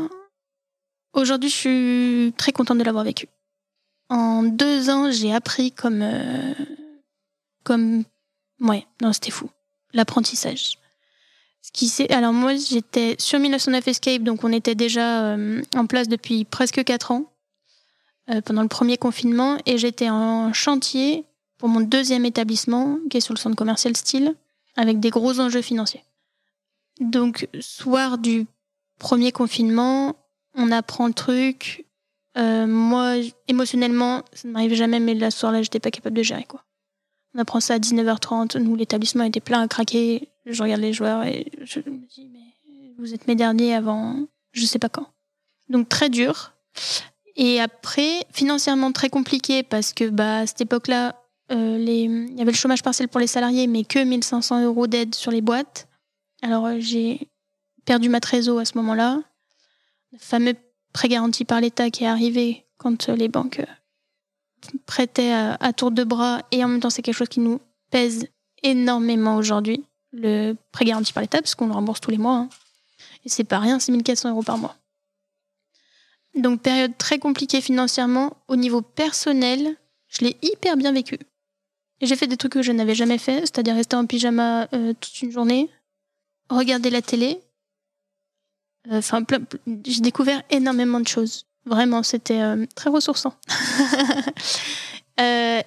[1.13, 3.29] Aujourd'hui, je suis très contente de l'avoir vécu.
[4.09, 6.03] En deux ans, j'ai appris comme.
[6.03, 6.55] euh,
[7.63, 8.03] comme.
[8.61, 9.49] Ouais, non, c'était fou.
[9.93, 10.77] L'apprentissage.
[11.63, 16.09] Ce qui Alors, moi, j'étais sur 1909 Escape, donc on était déjà euh, en place
[16.09, 17.31] depuis presque quatre ans,
[18.45, 21.25] pendant le premier confinement, et j'étais en chantier
[21.59, 24.35] pour mon deuxième établissement, qui est sur le centre commercial Style,
[24.77, 26.05] avec des gros enjeux financiers.
[27.01, 28.47] Donc, soir du
[28.99, 30.17] premier confinement,
[30.55, 31.87] on apprend le truc.
[32.37, 33.17] Euh, moi,
[33.49, 36.65] émotionnellement, ça ne m'arrive jamais, mais la soir-là, j'étais pas capable de gérer, quoi.
[37.35, 38.59] On apprend ça à 19h30.
[38.59, 40.29] Nous, l'établissement était plein à craquer.
[40.47, 44.65] Je regarde les joueurs et je me dis, mais vous êtes mes derniers avant je
[44.65, 45.07] sais pas quand.
[45.69, 46.53] Donc, très dur.
[47.37, 51.21] Et après, financièrement, très compliqué parce que, bah, à cette époque-là,
[51.53, 55.15] euh, il y avait le chômage partiel pour les salariés, mais que 1500 euros d'aide
[55.15, 55.89] sur les boîtes.
[56.43, 57.29] Alors, euh, j'ai
[57.85, 59.23] perdu ma trésor à ce moment-là.
[60.13, 60.55] Le fameux
[60.93, 63.61] prêt garanti par l'État qui est arrivé quand euh, les banques
[64.87, 66.43] prêtaient à, à tour de bras.
[66.51, 68.27] Et en même temps, c'est quelque chose qui nous pèse
[68.63, 72.37] énormément aujourd'hui, le prêt garanti par l'État, parce qu'on le rembourse tous les mois.
[72.37, 72.49] hein.
[73.25, 74.77] Et c'est pas rien, c'est 1400 euros par mois.
[76.35, 78.37] Donc, période très compliquée financièrement.
[78.49, 79.77] Au niveau personnel,
[80.09, 81.19] je l'ai hyper bien vécu.
[82.05, 85.23] J'ai fait des trucs que je n'avais jamais fait, c'est-à-dire rester en pyjama euh, toute
[85.23, 85.71] une journée,
[86.51, 87.41] regarder la télé.
[88.93, 89.23] Euh, Enfin,
[89.87, 91.47] j'ai découvert énormément de choses.
[91.65, 93.35] Vraiment, c'était euh, très ressourçant.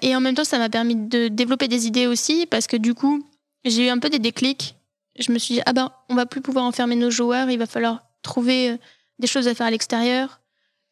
[0.01, 2.93] Et en même temps, ça m'a permis de développer des idées aussi, parce que du
[2.93, 3.25] coup,
[3.65, 4.75] j'ai eu un peu des déclics.
[5.17, 7.65] Je me suis dit, ah ben, on va plus pouvoir enfermer nos joueurs, il va
[7.65, 8.77] falloir trouver
[9.17, 10.41] des choses à faire à l'extérieur.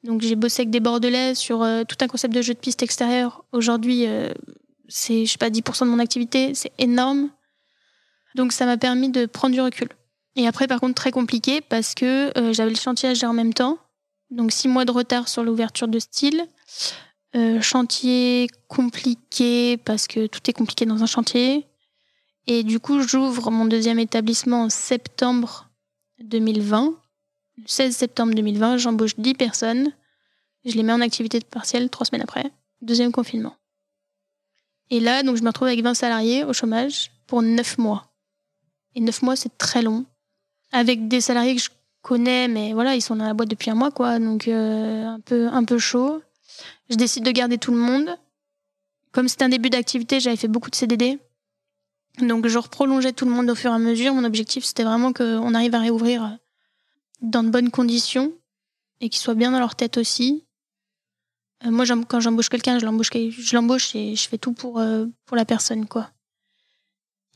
[0.03, 3.45] Donc, j'ai bossé avec des Bordelais sur tout un concept de jeu de piste extérieur.
[3.51, 4.07] Aujourd'hui,
[4.87, 7.29] c'est, je sais pas, 10% de mon activité, c'est énorme.
[8.35, 9.89] Donc, ça m'a permis de prendre du recul.
[10.35, 13.33] Et après, par contre, très compliqué parce que euh, j'avais le chantier à gérer en
[13.33, 13.77] même temps.
[14.29, 16.45] Donc, six mois de retard sur l'ouverture de style.
[17.35, 21.65] Euh, chantier compliqué parce que tout est compliqué dans un chantier.
[22.47, 25.69] Et du coup, j'ouvre mon deuxième établissement en septembre
[26.19, 26.93] 2020.
[27.57, 29.91] Le 16 septembre 2020, j'embauche 10 personnes.
[30.65, 32.51] Je les mets en activité partielle trois semaines après.
[32.81, 33.55] Deuxième confinement.
[34.89, 38.11] Et là, donc, je me retrouve avec 20 salariés au chômage pour 9 mois.
[38.95, 40.05] Et 9 mois, c'est très long.
[40.71, 41.69] Avec des salariés que je
[42.01, 44.19] connais, mais voilà, ils sont dans la boîte depuis un mois, quoi.
[44.19, 46.21] Donc, euh, un, peu, un peu chaud.
[46.89, 48.15] Je décide de garder tout le monde.
[49.11, 51.19] Comme c'était un début d'activité, j'avais fait beaucoup de CDD.
[52.19, 54.13] Donc, je prolongeais tout le monde au fur et à mesure.
[54.13, 56.37] Mon objectif, c'était vraiment qu'on arrive à réouvrir
[57.21, 58.33] dans de bonnes conditions
[59.01, 60.44] et qu'ils soient bien dans leur tête aussi.
[61.63, 65.05] Euh, moi, quand j'embauche quelqu'un, je l'embauche, je l'embauche et je fais tout pour, euh,
[65.25, 66.09] pour la personne, quoi.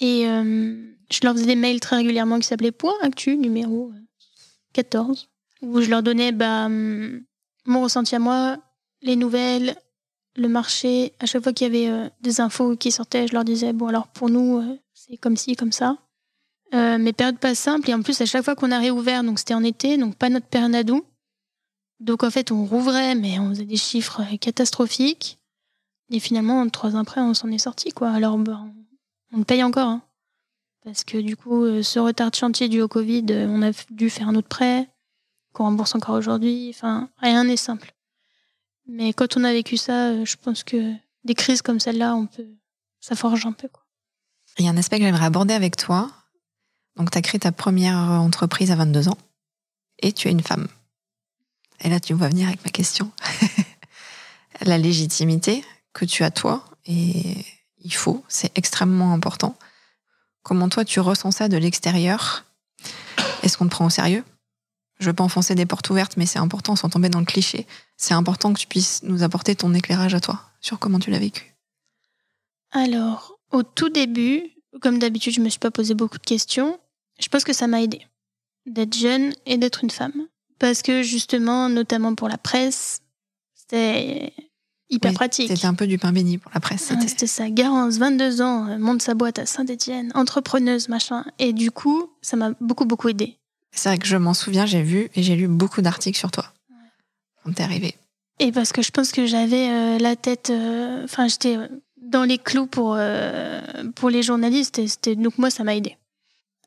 [0.02, 0.76] Et euh,
[1.12, 4.00] je leur faisais des mails très régulièrement qui s'appelaient Point Actu, numéro euh,
[4.74, 5.30] 14,
[5.62, 7.22] où je leur donnais bah, hum,
[7.66, 8.58] mon ressenti à moi,
[9.02, 9.76] les nouvelles,
[10.36, 11.14] le marché.
[11.20, 14.08] À chaque fois qu'il y avait des infos qui sortaient, je leur disais bon, alors
[14.08, 15.98] pour nous, c'est comme ci, comme ça.
[16.74, 19.40] Euh, mes périodes pas simples, et en plus, à chaque fois qu'on a réouvert, donc
[19.40, 20.84] c'était en été, donc pas notre période à.
[22.00, 25.38] Donc en fait, on rouvrait, mais on faisait des chiffres catastrophiques.
[26.12, 28.10] Et finalement, trois ans après, on s'en est sorti, quoi.
[28.12, 28.44] Alors, on,
[29.34, 29.88] on le paye encore.
[29.88, 30.02] hein.
[30.84, 33.72] Parce que du coup, euh, ce retard de chantier dû au Covid, euh, on a
[33.92, 34.90] dû faire un autre prêt,
[35.54, 36.72] qu'on rembourse encore aujourd'hui.
[36.74, 37.94] Enfin, rien n'est simple.
[38.88, 40.94] Mais quand on a vécu ça, euh, je pense que
[41.26, 42.48] des crises comme celle-là, on peut,
[43.02, 43.84] ça forge un peu, quoi.
[44.58, 46.10] Il y a un aspect que j'aimerais aborder avec toi.
[46.96, 49.18] Donc, tu as créé ta première entreprise à 22 ans
[50.02, 50.68] et tu es une femme.
[51.82, 53.12] Et là, tu me vois venir avec ma question.
[54.62, 55.64] La légitimité
[55.94, 57.46] que tu as toi, et
[57.82, 59.56] il faut, c'est extrêmement important.
[60.44, 62.46] Comment toi, tu ressens ça de l'extérieur?
[63.44, 64.24] Est-ce qu'on te prend au sérieux?
[65.00, 67.66] Je veux pas enfoncer des portes ouvertes, mais c'est important sans tomber dans le cliché.
[67.96, 71.20] C'est important que tu puisses nous apporter ton éclairage à toi sur comment tu l'as
[71.20, 71.56] vécu.
[72.72, 74.44] Alors, au tout début,
[74.82, 76.80] comme d'habitude, je me suis pas posé beaucoup de questions.
[77.20, 78.06] Je pense que ça m'a aidé
[78.66, 80.28] d'être jeune et d'être une femme.
[80.60, 83.02] Parce que justement, notamment pour la presse,
[83.56, 84.34] c'était
[84.90, 85.48] hyper Oui, pratique.
[85.50, 86.92] C'était un peu du pain béni pour la presse.
[86.94, 87.50] Ah, c'était- ça.
[87.50, 91.26] Garance, 22 ans, euh, monte sa boîte à Saint-Etienne, entrepreneuse, machin.
[91.40, 93.38] Et du coup, ça m'a beaucoup, beaucoup aidé.
[93.72, 96.46] C'est vrai que je m'en souviens, j'ai vu et j'ai lu beaucoup d'articles sur toi
[97.44, 97.96] quand t'es arrivée.
[98.40, 100.50] Et parce que je pense que j'avais euh, la tête.
[100.50, 101.58] euh, Enfin, j'étais
[102.02, 103.62] dans les clous pour, euh,
[103.96, 104.80] pour les journalistes.
[104.80, 105.96] Et c'était, donc, moi, ça m'a aidé.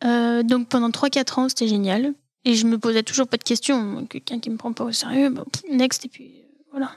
[0.03, 2.15] Donc, pendant 3-4 ans, c'était génial.
[2.45, 4.07] Et je me posais toujours pas de questions.
[4.07, 6.93] Quelqu'un qui me prend pas au sérieux, bah, next, et puis euh, voilà.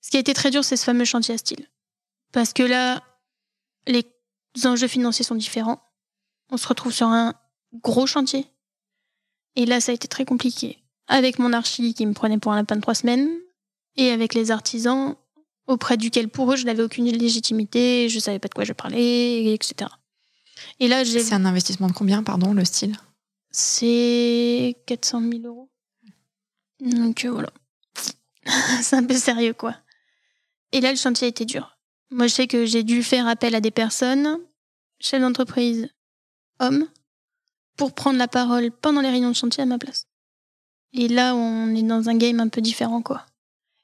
[0.00, 1.68] Ce qui a été très dur, c'est ce fameux chantier à style.
[2.32, 3.02] Parce que là,
[3.86, 4.04] les
[4.64, 5.82] enjeux financiers sont différents.
[6.50, 7.34] On se retrouve sur un
[7.82, 8.46] gros chantier.
[9.56, 10.78] Et là, ça a été très compliqué.
[11.08, 13.28] Avec mon archi qui me prenait pour un lapin de trois semaines,
[13.96, 15.16] et avec les artisans
[15.66, 19.52] auprès duquel pour eux je n'avais aucune légitimité, je savais pas de quoi je parlais,
[19.52, 19.90] etc.
[20.80, 22.96] Et là, j'ai C'est un investissement de combien, pardon, le style?
[23.50, 25.70] C'est 400 000 euros.
[26.80, 27.50] Donc euh, voilà.
[28.82, 29.74] c'est un peu sérieux, quoi.
[30.72, 31.78] Et là, le chantier été dur.
[32.10, 34.38] Moi, je sais que j'ai dû faire appel à des personnes,
[35.00, 35.88] chefs d'entreprise,
[36.58, 36.86] hommes,
[37.76, 40.06] pour prendre la parole pendant les réunions de chantier à ma place.
[40.92, 43.26] Et là, on est dans un game un peu différent, quoi.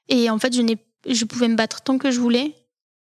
[0.09, 0.61] Et en fait, je,
[1.07, 2.55] je pouvais me battre tant que je voulais.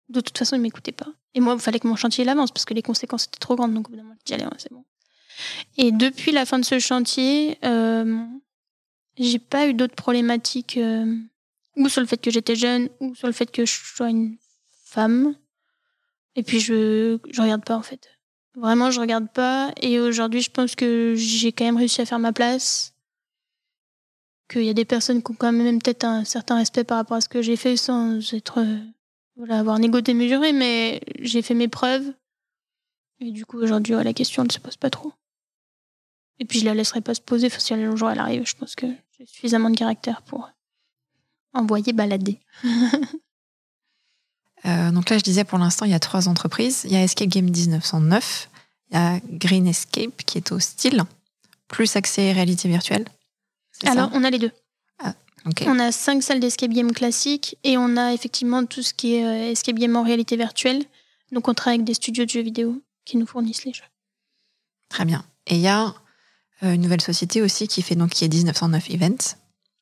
[0.10, 1.08] De toute façon, ils m'écoutaient pas.
[1.34, 3.74] Et moi, il fallait que mon chantier l'avance parce que les conséquences étaient trop grandes.
[3.74, 4.16] Donc, au bout d'un moment,
[4.58, 4.84] c'est bon.
[5.78, 8.26] Et depuis la fin de ce chantier, euh,
[9.18, 11.16] j'ai pas eu d'autres problématiques, euh,
[11.78, 14.38] ou sur le fait que j'étais jeune, ou sur le fait que je sois une
[14.86, 15.36] femme.
[16.36, 18.10] Et puis je, je regarde pas en fait.
[18.56, 19.72] Vraiment, je regarde pas.
[19.82, 22.94] Et aujourd'hui, je pense que j'ai quand même réussi à faire ma place.
[24.50, 27.18] Qu'il y a des personnes qui ont quand même peut-être un certain respect par rapport
[27.18, 28.78] à ce que j'ai fait sans être, euh,
[29.38, 32.14] voilà, avoir un ego démesuré, mais j'ai fait mes preuves.
[33.22, 35.14] Et du coup, aujourd'hui, la question ne se pose pas trop.
[36.40, 38.46] Et puis je la laisserai pas se poser enfin, si un jour elle arrive.
[38.46, 40.50] Je pense que j'ai suffisamment de caractère pour
[41.54, 42.40] envoyer balader.
[44.68, 46.84] Euh, donc là, je disais pour l'instant, il y a trois entreprises.
[46.84, 48.48] Il y a Escape Game 1909,
[48.92, 51.04] il y a Green Escape qui est au style,
[51.68, 53.06] plus accès réalité virtuelle.
[53.88, 54.52] Alors, on a les deux.
[55.46, 55.64] Ok.
[55.66, 59.26] On a cinq salles d'escape game classiques et on a effectivement tout ce qui est
[59.26, 60.84] euh, escape game en réalité virtuelle.
[61.32, 63.84] Donc on travaille avec des studios de jeux vidéo qui nous fournissent les jeux.
[64.90, 65.26] Très bien.
[65.48, 65.94] Et il y a
[66.62, 69.36] une nouvelle société aussi qui fait donc qui est 1909 Events.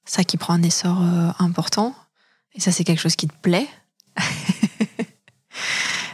[0.06, 1.94] Ça qui prend un essor euh, important.
[2.56, 3.68] Et ça, c'est quelque chose qui te plaît.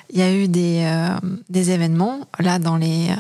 [0.10, 1.18] Il y a eu des, euh,
[1.50, 2.28] des événements.
[2.40, 3.16] Là, dans les, euh,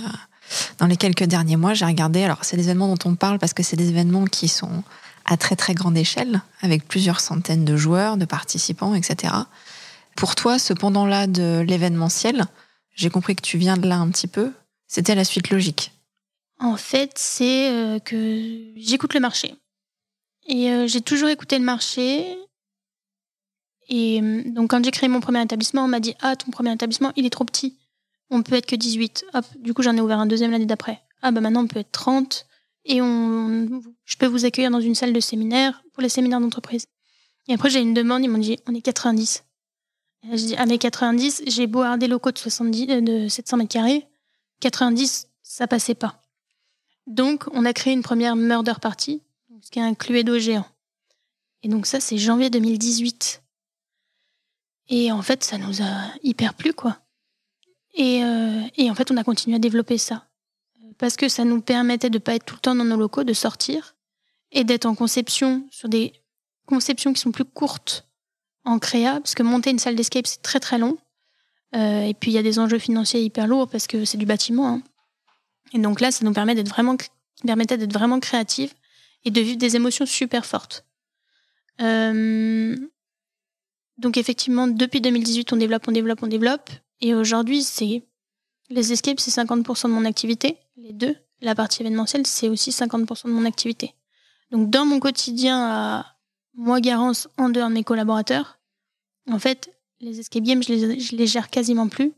[0.78, 2.24] dans les quelques derniers mois, j'ai regardé.
[2.24, 4.84] Alors, c'est des événements dont on parle parce que c'est des événements qui sont
[5.26, 9.34] à très très grande échelle, avec plusieurs centaines de joueurs, de participants, etc.
[10.16, 12.46] Pour toi, ce pendant-là de l'événementiel,
[12.94, 14.54] j'ai compris que tu viens de là un petit peu.
[14.88, 15.95] C'était la suite logique.
[16.60, 19.56] En fait, c'est euh, que j'écoute le marché.
[20.48, 22.38] Et euh, j'ai toujours écouté le marché.
[23.90, 26.72] Et euh, donc, quand j'ai créé mon premier établissement, on m'a dit Ah, ton premier
[26.72, 27.78] établissement, il est trop petit.
[28.30, 29.26] On peut être que 18.
[29.34, 31.02] Hop, du coup, j'en ai ouvert un deuxième l'année d'après.
[31.22, 32.46] Ah, bah maintenant, on peut être 30.
[32.86, 36.86] Et on, je peux vous accueillir dans une salle de séminaire pour les séminaires d'entreprise.
[37.48, 39.44] Et après, j'ai une demande, ils m'ont dit On est 90.
[40.24, 43.02] Et là, je dis Ah, mais 90, j'ai beau avoir des locaux de, 70, euh,
[43.02, 44.08] de 700 mètres carrés.
[44.62, 46.22] 90, ça passait pas.
[47.08, 49.22] Donc, on a créé une première murder party,
[49.62, 50.66] ce qui est un Cluedo géant.
[51.64, 53.42] Et donc ça, c'est janvier 2018.
[54.90, 57.00] Et en fait, ça nous a hyper plu, quoi.
[57.96, 60.28] Et, euh, et en fait, on a continué à développer ça.
[60.98, 63.34] Parce que ça nous permettait de pas être tout le temps dans nos locaux, de
[63.34, 63.96] sortir
[64.52, 66.14] et d'être en conception sur des
[66.66, 68.08] conceptions qui sont plus courtes
[68.64, 70.98] en créa, parce que monter une salle d'escape, c'est très très long.
[71.76, 74.26] Euh, et puis, il y a des enjeux financiers hyper lourds parce que c'est du
[74.26, 74.68] bâtiment.
[74.68, 74.82] hein.
[75.74, 76.96] Et donc là, ça nous permet d'être vraiment,
[77.46, 78.74] permettait d'être vraiment créative
[79.24, 80.86] et de vivre des émotions super fortes.
[81.82, 82.76] Euh,
[83.98, 86.70] donc effectivement, depuis 2018, on développe, on développe, on développe.
[87.02, 88.04] Et aujourd'hui, c'est
[88.70, 90.58] les escapes, c'est 50% de mon activité.
[90.78, 93.94] Les deux, la partie événementielle, c'est aussi 50% de mon activité.
[94.52, 96.06] Donc dans mon quotidien à
[96.54, 98.60] moi, Garance, en dehors de mes collaborateurs,
[99.30, 102.14] en fait, les escape games, je les, je les gère quasiment plus.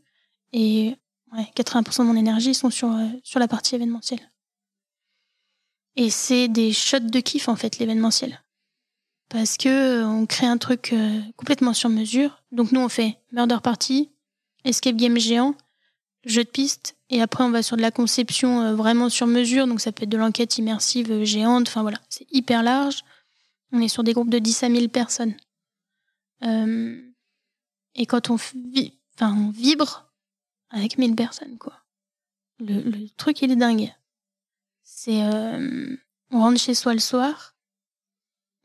[0.52, 0.94] Et
[1.32, 4.20] ouais, 80% de mon énergie sont sur, euh, sur la partie événementielle.
[5.96, 8.42] Et c'est des shots de kiff, en fait, l'événementiel.
[9.28, 9.68] Parce que
[10.02, 12.42] euh, on crée un truc euh, complètement sur mesure.
[12.52, 14.10] Donc nous, on fait Murder Party,
[14.64, 15.54] Escape Game géant,
[16.24, 19.66] jeu de piste, et après on va sur de la conception vraiment sur mesure.
[19.66, 21.68] Donc ça peut être de l'enquête immersive géante.
[21.68, 23.02] Enfin voilà, c'est hyper large.
[23.72, 25.34] On est sur des groupes de 10 à 1000 personnes.
[26.42, 28.36] Et quand on,
[29.20, 30.07] on vibre
[30.70, 31.74] avec 1000 personnes, quoi.
[32.60, 33.94] Le, truc, il est dingue.
[34.82, 35.22] C'est.
[35.22, 35.96] euh,
[36.30, 37.54] on rentre chez soi le soir,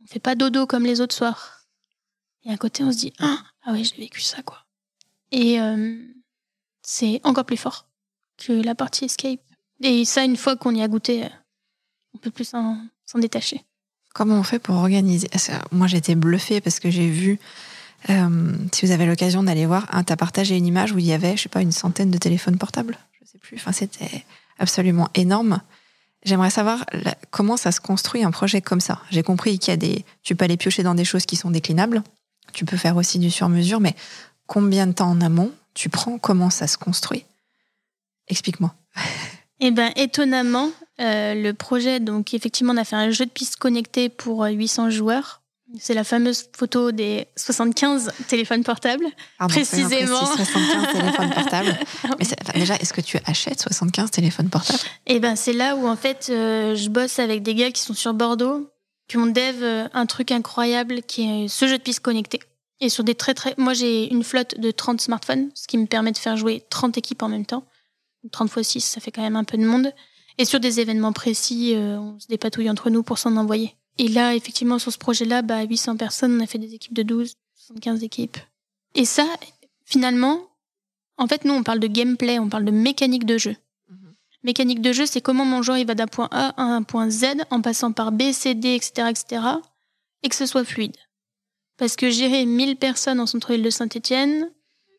[0.03, 1.65] on fait pas dodo comme les autres soirs.
[2.43, 4.65] Et à côté, on se dit Ah, ah ouais, j'ai vécu ça, quoi.
[5.31, 5.97] Et euh,
[6.81, 7.87] c'est encore plus fort
[8.37, 9.39] que la partie escape.
[9.81, 11.27] Et ça, une fois qu'on y a goûté,
[12.13, 12.77] on peut plus s'en
[13.15, 13.63] détacher.
[14.13, 15.27] Comment on fait pour organiser?
[15.71, 17.39] Moi, j'étais bluffée parce que j'ai vu,
[18.09, 21.13] euh, si vous avez l'occasion d'aller voir, tu as partagé une image où il y
[21.13, 22.97] avait, je sais pas, une centaine de téléphones portables.
[23.21, 23.57] Je sais plus.
[23.57, 24.25] Enfin, c'était
[24.59, 25.61] absolument énorme.
[26.25, 26.85] J'aimerais savoir
[27.31, 29.01] comment ça se construit un projet comme ça.
[29.09, 31.51] J'ai compris qu'il y a des, tu peux aller piocher dans des choses qui sont
[31.51, 32.01] déclinables.
[32.53, 33.95] Tu peux faire aussi du sur-mesure, mais
[34.47, 36.19] combien de temps en amont tu prends?
[36.19, 37.25] Comment ça se construit?
[38.27, 38.73] Explique-moi.
[39.65, 43.55] Eh ben, étonnamment, euh, le projet, donc effectivement, on a fait un jeu de piste
[43.55, 45.42] connecté pour euh, 800 joueurs.
[45.79, 49.05] C'est la fameuse photo des 75 téléphones portables.
[49.39, 49.89] Pardon, Précisément.
[49.89, 51.77] soyons précis, 75 téléphones portables.
[52.19, 54.79] Mais enfin, déjà, est-ce que tu achètes 75 téléphones portables?
[55.07, 57.95] Et ben, c'est là où en fait, euh, je bosse avec des gars qui sont
[57.95, 58.69] sur Bordeaux,
[59.07, 62.39] qui ont dev euh, un truc incroyable qui est ce jeu de piste connecté.
[62.79, 63.55] Et sur des très très.
[63.57, 66.97] Moi, j'ai une flotte de 30 smartphones, ce qui me permet de faire jouer 30
[66.97, 67.63] équipes en même temps.
[68.31, 69.91] 30 x 6, ça fait quand même un peu de monde.
[70.37, 73.75] Et sur des événements précis, euh, on se dépatouille entre nous pour s'en envoyer.
[73.97, 77.03] Et là, effectivement, sur ce projet-là, bah, 800 personnes, on a fait des équipes de
[77.03, 78.37] 12, 75 équipes.
[78.95, 79.25] Et ça,
[79.85, 80.41] finalement,
[81.17, 83.55] en fait, nous, on parle de gameplay, on parle de mécanique de jeu.
[84.43, 87.09] Mécanique de jeu, c'est comment mon joueur il va d'un point A à un point
[87.09, 89.41] Z en passant par B, C, D, etc., etc.,
[90.21, 90.97] et que ce soit fluide.
[91.77, 94.49] Parce que gérer 1000 personnes en centre-ville de Saint-Etienne,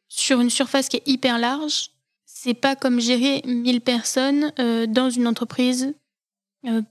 [0.08, 1.90] sur une surface qui est hyper large,
[2.24, 5.94] c'est pas comme gérer 1000 personnes euh, dans une entreprise
[6.66, 6.82] euh,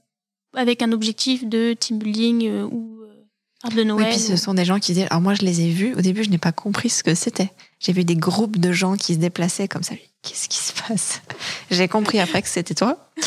[0.56, 4.08] avec un objectif de team building euh, ou euh, de Oui, Noël.
[4.10, 5.06] puis ce sont des gens qui disaient.
[5.10, 5.94] Alors moi, je les ai vus.
[5.94, 7.50] Au début, je n'ai pas compris ce que c'était.
[7.80, 9.94] J'ai vu des groupes de gens qui se déplaçaient comme ça.
[10.22, 11.20] Qu'est-ce qui se passe?
[11.70, 13.10] J'ai compris après que c'était toi.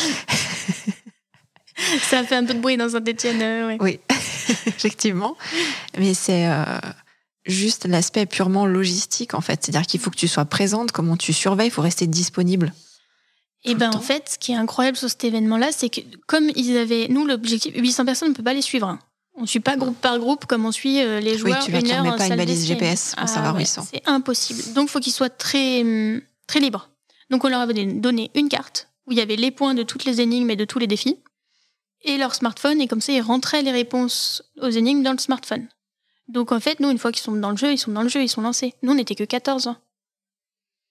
[2.10, 3.40] Ça a fait un peu de bruit dans Saint-Etienne.
[3.40, 3.76] euh, ouais.
[3.80, 4.00] Oui,
[4.66, 5.36] effectivement.
[5.96, 6.64] Mais c'est euh,
[7.46, 9.64] juste l'aspect purement logistique, en fait.
[9.64, 12.72] C'est-à-dire qu'il faut que tu sois présente, comment tu surveilles, il faut rester disponible.
[13.64, 16.76] Et ben en fait, ce qui est incroyable sur cet événement-là, c'est que comme ils
[16.76, 18.86] avaient, nous l'objectif, 800 personnes, on peut pas les suivre.
[18.88, 18.98] hein.
[19.34, 21.78] On suit pas groupe par groupe comme on suit euh, les Oui, joueurs tu vas
[21.78, 22.66] une te heure remets en pas une balise.
[22.66, 23.82] GPS pour savoir où ils sont.
[23.88, 24.72] C'est impossible.
[24.74, 26.88] Donc faut qu'ils soient très hum, très libres.
[27.30, 30.04] Donc on leur avait donné une carte où il y avait les points de toutes
[30.04, 31.18] les énigmes et de tous les défis
[32.02, 35.68] et leur smartphone et comme ça ils rentraient les réponses aux énigmes dans le smartphone.
[36.28, 38.08] Donc en fait, nous une fois qu'ils sont dans le jeu, ils sont dans le
[38.08, 38.74] jeu, ils sont lancés.
[38.82, 39.76] Nous on n'était que 14 ans.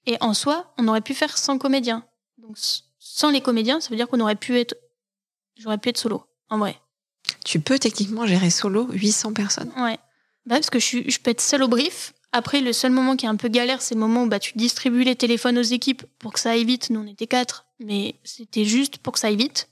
[0.05, 2.05] Et en soi, on aurait pu faire 100 comédiens.
[2.37, 2.57] Donc
[2.99, 4.75] sans les comédiens, ça veut dire qu'on aurait pu être
[5.57, 6.79] j'aurais pu être solo en vrai.
[7.43, 9.71] Tu peux techniquement gérer solo 800 personnes.
[9.77, 9.97] Ouais.
[10.45, 12.13] Bah, parce que je, suis, je peux être seule au brief.
[12.31, 14.53] Après, le seul moment qui est un peu galère, c'est le moment où bah, tu
[14.57, 16.89] distribues les téléphones aux équipes pour que ça aille vite.
[16.89, 19.69] Nous, on était quatre, mais c'était juste pour que ça aille vite.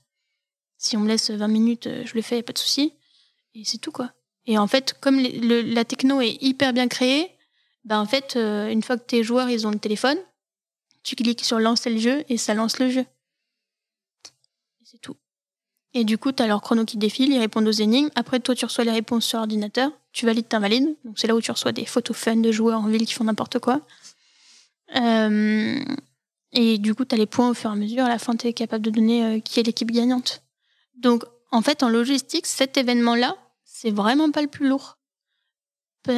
[0.78, 2.94] Si on me laisse 20 minutes, euh, je le fais, y a pas de souci.
[3.54, 4.12] Et c'est tout, quoi.
[4.48, 7.32] Et en fait, comme le- la techno est hyper bien créée,
[7.86, 10.18] bah, en fait, euh, une fois que tes joueurs, ils ont le téléphone,
[11.06, 13.06] tu cliques sur lancer le jeu et ça lance le jeu.
[14.84, 15.16] C'est tout.
[15.94, 18.10] Et du coup, tu as leur chrono qui défile, ils répondent aux énigmes.
[18.16, 19.92] Après, toi, tu reçois les réponses sur ordinateur.
[20.12, 20.96] Tu valides, t'invalides.
[21.06, 23.24] Donc, c'est là où tu reçois des photos fun de joueurs en ville qui font
[23.24, 23.82] n'importe quoi.
[24.96, 25.80] Euh,
[26.52, 28.04] et du coup, tu as les points au fur et à mesure.
[28.04, 30.42] À la fin, tu es capable de donner euh, qui est l'équipe gagnante.
[30.98, 34.95] Donc, en fait, en logistique, cet événement-là, c'est vraiment pas le plus lourd.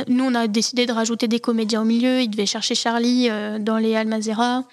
[0.07, 2.21] Nous, on a décidé de rajouter des comédiens au milieu.
[2.21, 4.63] Il devait chercher Charlie euh, dans les Almazera.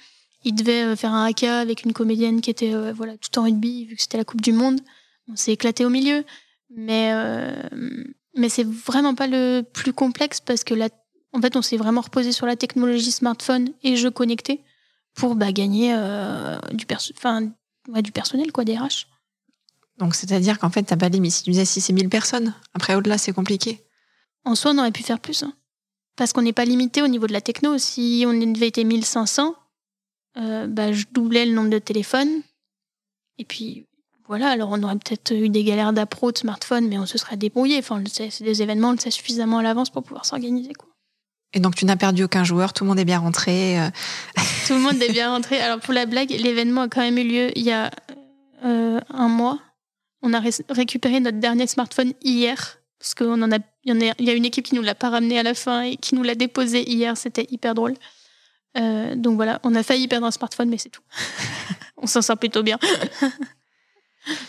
[0.45, 3.45] Il devait euh, faire un haka avec une comédienne qui était euh, voilà tout en
[3.45, 4.81] rugby, vu que c'était la Coupe du Monde.
[5.29, 6.25] On s'est éclaté au milieu.
[6.77, 7.13] Mais,
[8.37, 10.89] mais c'est vraiment pas le plus complexe parce que là,
[11.33, 14.61] en fait, on s'est vraiment reposé sur la technologie smartphone et jeux connectés
[15.15, 15.97] pour bah, gagner
[16.73, 17.15] du, perso-
[18.03, 19.07] du personnel, quoi, des RH.
[19.99, 21.09] Donc, c'est-à-dire qu'en fait, t'as pas.
[21.13, 23.84] Si tu disais si c'est 1000 personnes, après, au-delà, c'est compliqué.
[24.45, 25.43] En soi, on aurait pu faire plus.
[25.43, 25.53] hein.
[26.17, 27.77] Parce qu'on n'est pas limité au niveau de la techno.
[27.79, 29.55] Si on devait être 1500,
[30.37, 32.43] euh, bah, je doublais le nombre de téléphones.
[33.39, 33.87] Et puis,
[34.27, 37.37] voilà, alors on aurait peut-être eu des galères d'appro de smartphone, mais on se serait
[37.37, 37.79] débrouillé.
[37.79, 40.25] Enfin, on le sait, c'est des événements, on le sait suffisamment à l'avance pour pouvoir
[40.25, 40.73] s'organiser.
[40.75, 40.89] quoi.
[41.53, 43.81] Et donc, tu n'as perdu aucun joueur, tout le monde est bien rentré.
[43.81, 43.89] euh,
[44.67, 45.61] Tout le monde est bien rentré.
[45.61, 47.91] Alors, pour la blague, l'événement a quand même eu lieu il y a
[48.65, 49.61] euh, un mois.
[50.23, 52.79] On a ré- récupéré notre dernier smartphone hier.
[52.99, 54.83] Parce qu'il en a, il y, en a, il y a une équipe qui nous
[54.83, 57.17] l'a pas ramené à la fin et qui nous l'a déposé hier.
[57.17, 57.95] C'était hyper drôle.
[58.77, 61.03] Euh, donc voilà, on a failli perdre un smartphone, mais c'est tout.
[61.97, 62.79] on s'en sort plutôt bien.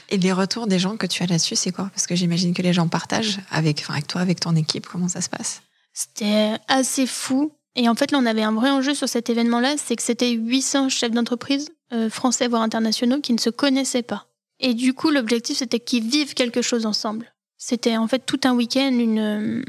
[0.09, 1.89] Et les retours des gens que tu as là-dessus, c'est quoi?
[1.93, 4.88] Parce que j'imagine que les gens partagent avec, enfin, avec toi, avec ton équipe.
[4.88, 5.61] Comment ça se passe?
[5.93, 7.51] C'était assez fou.
[7.75, 10.31] Et en fait, là, on avait un vrai enjeu sur cet événement-là, c'est que c'était
[10.31, 14.27] 800 chefs d'entreprise, euh, français voire internationaux, qui ne se connaissaient pas.
[14.61, 17.34] Et du coup, l'objectif, c'était qu'ils vivent quelque chose ensemble.
[17.58, 19.64] C'était en fait tout un week-end, une, euh,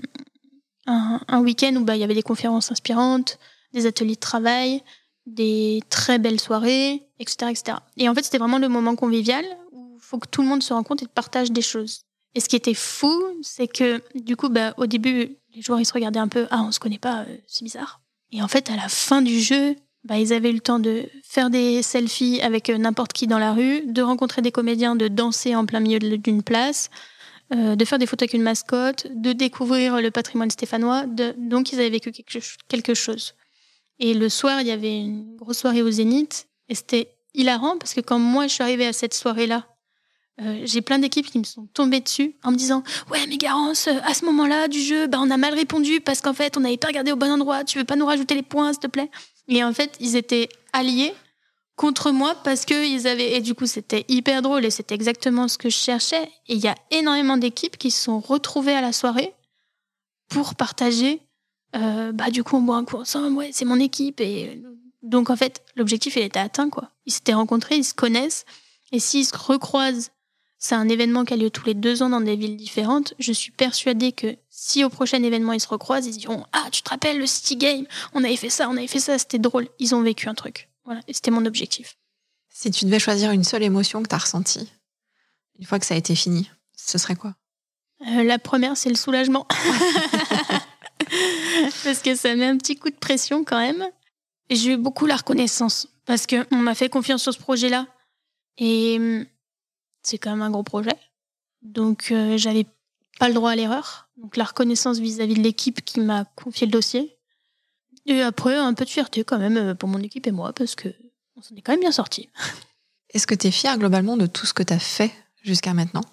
[0.87, 3.39] un, week-end où bah, il y avait des conférences inspirantes,
[3.73, 4.83] des ateliers de travail,
[5.27, 7.51] des très belles soirées, etc.
[7.51, 7.79] etc.
[7.97, 10.63] Et en fait, c'était vraiment le moment convivial où il faut que tout le monde
[10.63, 12.03] se rencontre et partage des choses.
[12.35, 15.87] Et ce qui était fou, c'est que du coup, bah, au début, les joueurs ils
[15.87, 18.01] se regardaient un peu, ah, on se connaît pas, euh, c'est bizarre.
[18.31, 19.75] Et en fait, à la fin du jeu,
[20.05, 23.39] bah, ils avaient eu le temps de faire des selfies avec euh, n'importe qui dans
[23.39, 26.91] la rue, de rencontrer des comédiens, de danser en plein milieu d'une place,
[27.55, 31.07] euh, de faire des photos avec une mascotte, de découvrir le patrimoine stéphanois.
[31.07, 31.35] De...
[31.39, 33.35] Donc, ils avaient vécu quelque chose.
[33.99, 36.49] Et le soir, il y avait une grosse soirée au Zénith.
[36.69, 39.67] Et c'était hilarant parce que quand moi, je suis arrivée à cette soirée-là,
[40.43, 43.89] euh, j'ai plein d'équipes qui me sont tombées dessus en me disant Ouais, mais Garance,
[43.89, 46.77] à ce moment-là du jeu, bah, on a mal répondu parce qu'en fait, on n'avait
[46.77, 47.65] pas regardé au bon endroit.
[47.65, 49.11] Tu veux pas nous rajouter les points, s'il te plaît?
[49.49, 51.15] Et en fait, ils étaient alliés
[51.77, 53.37] contre moi parce que ils avaient.
[53.37, 56.25] Et du coup, c'était hyper drôle et c'était exactement ce que je cherchais.
[56.49, 59.35] Et il y a énormément d'équipes qui se sont retrouvées à la soirée
[60.29, 61.21] pour partager
[61.77, 64.63] euh, bah du coup on boit un coup ensemble, ouais, c'est mon équipe et
[65.03, 66.91] donc en fait l'objectif il était atteint quoi.
[67.05, 68.45] Ils s'étaient rencontrés, ils se connaissent
[68.93, 70.11] et s'ils se recroisent,
[70.59, 73.15] c'est un événement qui a lieu tous les deux ans dans des villes différentes.
[73.19, 76.83] Je suis persuadée que si au prochain événement ils se recroisent, ils diront ah tu
[76.83, 79.69] te rappelles le City Game, on avait fait ça, on avait fait ça, c'était drôle.
[79.79, 80.71] Ils ont vécu un truc.
[80.87, 81.99] Voilà, et c'était mon objectif.
[82.49, 84.73] Si tu devais choisir une seule émotion que tu as ressentie,
[85.59, 87.35] une fois que ça a été fini, ce serait quoi?
[88.07, 89.47] Euh, La première, c'est le soulagement.
[91.85, 93.85] parce que ça met un petit coup de pression quand même.
[94.49, 97.87] J'ai eu beaucoup la reconnaissance parce qu'on m'a fait confiance sur ce projet-là.
[98.59, 99.27] Et hum,
[100.03, 100.97] c'est quand même un gros projet.
[101.63, 102.67] Donc euh, j'avais
[103.19, 104.09] pas le droit à l'erreur.
[104.17, 107.16] Donc la reconnaissance vis-à-vis de l'équipe qui m'a confié le dossier.
[108.07, 110.75] Et après, un peu de fierté quand même euh, pour mon équipe et moi parce
[110.75, 110.89] que
[111.37, 112.29] on s'en est quand même bien sorti.
[113.11, 116.05] Est-ce que tu es fière globalement de tout ce que tu as fait jusqu'à maintenant?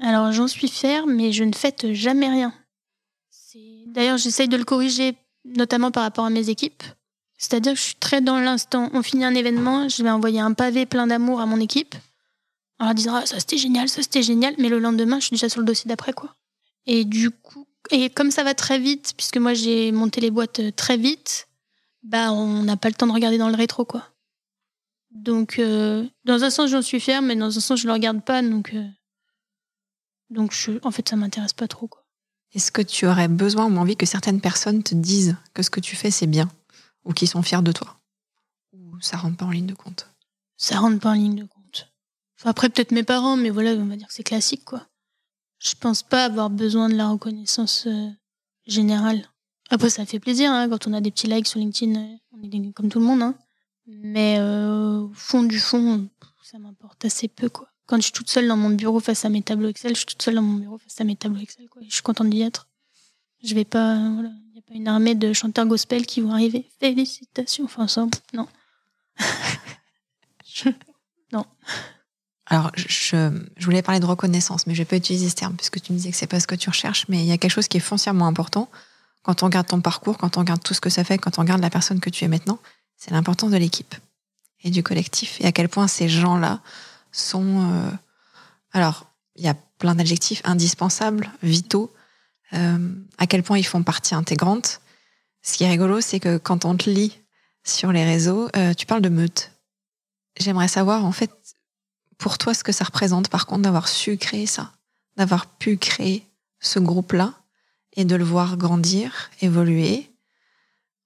[0.00, 2.52] Alors j'en suis fière, mais je ne fête jamais rien.
[3.86, 6.82] D'ailleurs, j'essaye de le corriger, notamment par rapport à mes équipes.
[7.38, 8.90] C'est-à-dire que je suis très dans l'instant.
[8.92, 11.94] On finit un événement, je vais envoyer un pavé plein d'amour à mon équipe.
[12.80, 14.54] En leur disant, ah, ça c'était génial, ça c'était génial.
[14.58, 16.34] Mais le lendemain, je suis déjà sur le dossier d'après, quoi.
[16.86, 20.60] Et du coup, et comme ça va très vite, puisque moi j'ai monté les boîtes
[20.60, 21.48] euh, très vite,
[22.02, 24.04] bah on n'a pas le temps de regarder dans le rétro, quoi.
[25.10, 28.22] Donc, euh, dans un sens, j'en suis fière, mais dans un sens, je le regarde
[28.22, 28.86] pas, donc, euh,
[30.30, 32.04] donc je, en fait, ça m'intéresse pas trop, quoi.
[32.54, 35.80] Est-ce que tu aurais besoin ou envie que certaines personnes te disent que ce que
[35.80, 36.50] tu fais, c'est bien
[37.04, 38.00] ou qu'ils sont fiers de toi?
[38.72, 40.08] Ou ça rentre pas en ligne de compte?
[40.56, 41.92] Ça rentre pas en ligne de compte.
[42.44, 44.86] après, peut-être mes parents, mais voilà, on va dire que c'est classique, quoi.
[45.58, 48.08] Je pense pas avoir besoin de la reconnaissance euh,
[48.66, 49.28] générale.
[49.70, 52.42] Après, ça fait plaisir, hein, quand on a des petits likes sur LinkedIn, euh, on
[52.42, 53.34] est comme tout le monde, hein.
[53.86, 56.08] Mais euh, au fond du fond,
[56.42, 59.30] ça m'importe assez peu, quoi quand je suis toute seule dans mon bureau face à
[59.30, 61.68] mes tableaux Excel, je suis toute seule dans mon bureau face à mes tableaux Excel.
[61.70, 61.80] Quoi.
[61.88, 62.68] Je suis contente d'y être.
[63.42, 66.32] Je vais pas, voilà, il n'y a pas une armée de chanteurs gospel qui vont
[66.32, 66.68] arriver.
[66.78, 67.64] Félicitations.
[67.64, 68.46] Enfin, ça, non.
[71.30, 71.44] Non.
[72.50, 72.86] Alors, je,
[73.56, 76.10] je, voulais parler de reconnaissance, mais je pas utiliser ce terme puisque tu me disais
[76.10, 77.06] que c'est pas ce que tu recherches.
[77.08, 78.70] Mais il y a quelque chose qui est foncièrement important
[79.22, 81.42] quand on regarde ton parcours, quand on regarde tout ce que ça fait, quand on
[81.42, 82.58] regarde la personne que tu es maintenant.
[82.96, 83.94] C'est l'importance de l'équipe
[84.64, 86.60] et du collectif et à quel point ces gens-là
[87.12, 87.70] sont...
[87.70, 87.90] Euh,
[88.72, 91.92] alors, il y a plein d'adjectifs indispensables, vitaux,
[92.54, 94.80] euh, à quel point ils font partie intégrante.
[95.42, 97.18] Ce qui est rigolo, c'est que quand on te lit
[97.64, 99.52] sur les réseaux, euh, tu parles de meute.
[100.38, 101.30] J'aimerais savoir, en fait,
[102.18, 104.72] pour toi, ce que ça représente, par contre, d'avoir su créer ça,
[105.16, 106.26] d'avoir pu créer
[106.60, 107.34] ce groupe-là
[107.94, 110.10] et de le voir grandir, évoluer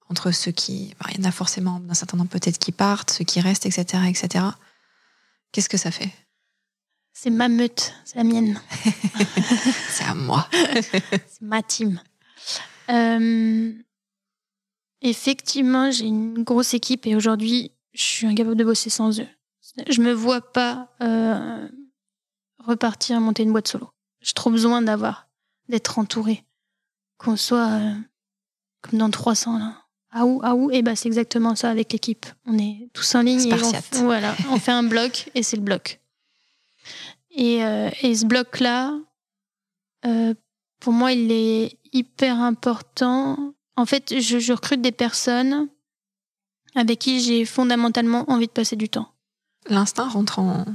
[0.09, 3.11] entre ceux qui, bah, il y en a forcément d'un certain nombre peut-être qui partent,
[3.11, 4.45] ceux qui restent, etc., etc.
[5.51, 6.11] Qu'est-ce que ça fait?
[7.13, 8.59] C'est ma meute, c'est la mienne.
[9.89, 10.47] c'est à moi.
[10.73, 12.01] c'est ma team.
[12.89, 13.71] Euh,
[15.01, 19.27] effectivement, j'ai une grosse équipe et aujourd'hui, je suis incapable de bosser sans eux.
[19.89, 21.67] Je me vois pas euh,
[22.59, 23.89] repartir monter une boîte solo.
[24.21, 25.27] J'ai trop besoin d'avoir,
[25.69, 26.43] d'être entouré.
[27.17, 27.93] Qu'on soit euh,
[28.81, 29.83] comme dans 300 là.
[30.15, 32.27] Ah où, ah où Et bah c'est exactement ça avec l'équipe.
[32.45, 35.63] On est tous en ligne et on, voilà, on fait un bloc et c'est le
[35.63, 35.99] bloc.
[37.31, 38.93] Et, euh, et ce bloc-là,
[40.05, 40.35] euh,
[40.79, 43.55] pour moi, il est hyper important.
[43.75, 45.67] En fait, je, je recrute des personnes
[46.75, 49.12] avec qui j'ai fondamentalement envie de passer du temps.
[49.67, 50.65] L'instinct rentre en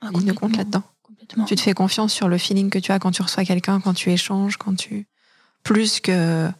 [0.00, 0.82] ah, ligne de compte là-dedans.
[1.46, 3.94] Tu te fais confiance sur le feeling que tu as quand tu reçois quelqu'un, quand
[3.94, 5.06] tu échanges, quand tu
[5.62, 6.50] plus que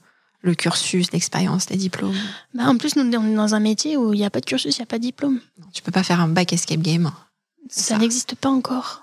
[0.41, 2.17] le cursus, l'expérience, les diplômes
[2.55, 4.47] bah En plus, nous, on est dans un métier où il n'y a pas de
[4.47, 5.41] cursus, il n'y a pas de diplôme.
[5.73, 7.11] Tu peux pas faire un bac escape game.
[7.69, 9.03] Ça, n'existe pas encore.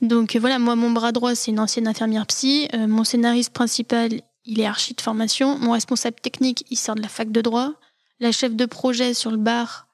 [0.00, 2.68] Donc voilà, moi, mon bras droit, c'est une ancienne infirmière psy.
[2.74, 5.58] Euh, mon scénariste principal, il est archi de formation.
[5.58, 7.72] Mon responsable technique, il sort de la fac de droit.
[8.20, 9.85] La chef de projet sur le bar,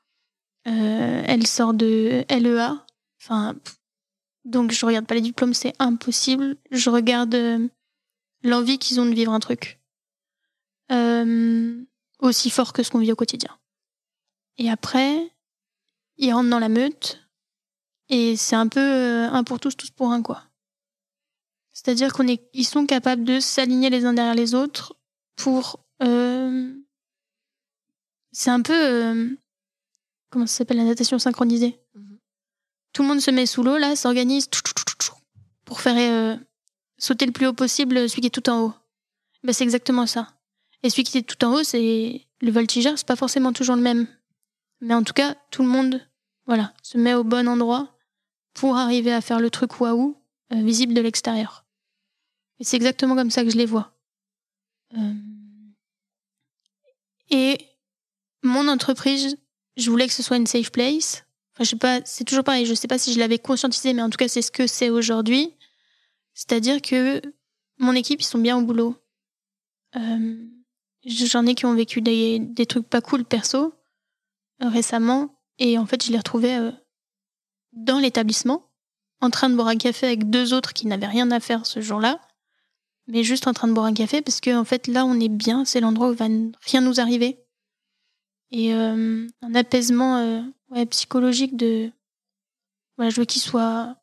[0.67, 2.85] euh, elle sort de LEA.
[3.21, 3.55] Enfin,
[4.45, 6.57] donc je regarde pas les diplômes, c'est impossible.
[6.71, 7.69] Je regarde euh,
[8.43, 9.81] l'envie qu'ils ont de vivre un truc
[10.91, 11.83] euh,
[12.19, 13.57] aussi fort que ce qu'on vit au quotidien.
[14.59, 15.33] Et après,
[16.17, 17.21] ils rentrent dans la meute
[18.09, 20.43] et c'est un peu un pour tous, tous pour un quoi.
[21.73, 24.95] C'est-à-dire qu'on est, ils sont capables de s'aligner les uns derrière les autres
[25.37, 25.85] pour.
[26.03, 26.73] Euh,
[28.31, 29.37] c'est un peu.
[30.33, 32.19] Euh, comment ça s'appelle la natation synchronisée mhm.
[32.93, 34.49] Tout le monde se met sous l'eau, là, s'organise
[35.65, 36.37] pour faire euh,
[36.99, 38.75] sauter le plus haut possible celui qui est tout en haut.
[39.43, 40.29] Ben, c'est exactement ça.
[40.83, 43.83] Et celui qui est tout en haut, c'est le voltigeur, c'est pas forcément toujours le
[43.83, 44.07] même.
[44.81, 46.01] Mais en tout cas, tout le monde,
[46.47, 47.97] voilà, se met au bon endroit
[48.55, 50.17] pour arriver à faire le truc waouh
[50.51, 51.65] visible de l'extérieur.
[52.59, 53.97] Et c'est exactement comme ça que je les vois.
[54.95, 55.15] Euh,
[57.31, 57.59] et
[58.43, 59.39] mon entreprise,
[59.77, 61.25] je voulais que ce soit une safe place.
[61.55, 62.67] Enfin, je sais pas, c'est toujours pareil.
[62.67, 64.91] Je sais pas si je l'avais conscientisé, mais en tout cas, c'est ce que c'est
[64.91, 65.55] aujourd'hui.
[66.35, 67.21] C'est-à-dire que
[67.79, 68.97] mon équipe, ils sont bien au boulot.
[69.97, 70.37] Euh,
[71.05, 73.75] j'en ai qui ont vécu des, trucs pas cool perso
[74.63, 75.35] euh, récemment.
[75.59, 76.59] Et en fait, je les retrouvais
[77.73, 78.71] dans l'établissement,
[79.21, 81.81] en train de boire un café avec deux autres qui n'avaient rien à faire ce
[81.81, 82.19] jour-là
[83.07, 85.29] mais juste en train de boire un café parce que en fait là on est
[85.29, 86.27] bien, c'est l'endroit où va
[86.67, 87.42] rien nous arriver.
[88.53, 91.91] Et euh, un apaisement euh, ouais, psychologique de
[92.97, 93.97] voilà, je veux qu'ils soient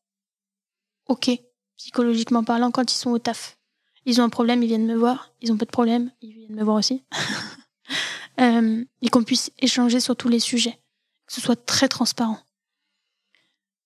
[1.07, 1.29] ok
[1.77, 3.57] psychologiquement parlant quand ils sont au taf.
[4.05, 5.31] Ils ont un problème, ils viennent me voir.
[5.39, 7.05] Ils ont pas de problème, ils viennent me voir aussi.
[8.41, 10.81] euh, et qu'on puisse échanger sur tous les sujets,
[11.27, 12.39] que ce soit très transparent.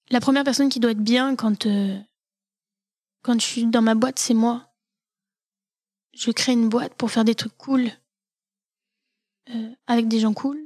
[0.09, 1.99] La première personne qui doit être bien quand euh,
[3.21, 4.69] quand je suis dans ma boîte, c'est moi
[6.13, 7.89] je crée une boîte pour faire des trucs cool
[9.87, 10.59] avec des gens cool.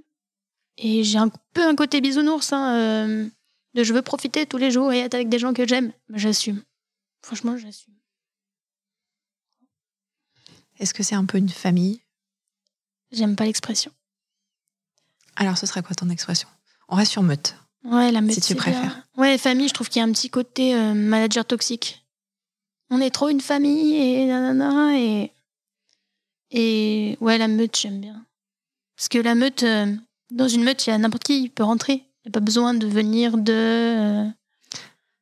[0.77, 3.29] Et j'ai un peu un côté bisounours, hein, euh,
[3.73, 5.91] de je veux profiter tous les jours et être avec des gens que j'aime.
[6.09, 6.63] J'assume.
[7.23, 7.95] Franchement, j'assume.
[10.79, 12.01] Est-ce que c'est un peu une famille?
[13.11, 13.91] J'aime pas l'expression.
[15.35, 16.47] Alors, ce serait quoi ton expression?
[16.89, 17.55] On reste sur meute.
[17.83, 18.33] Ouais, la meute.
[18.33, 19.03] Si tu préfères.
[19.17, 22.05] Ouais, famille, je trouve qu'il y a un petit côté euh, manager toxique.
[22.89, 25.31] On est trop une famille et nanana et
[26.51, 28.25] et ouais, la meute, j'aime bien.
[28.97, 29.95] Parce que la meute, euh,
[30.31, 31.93] dans une meute, il y a n'importe qui, il peut rentrer.
[31.93, 33.53] Il n'y a pas besoin de venir de.
[33.53, 34.25] Euh,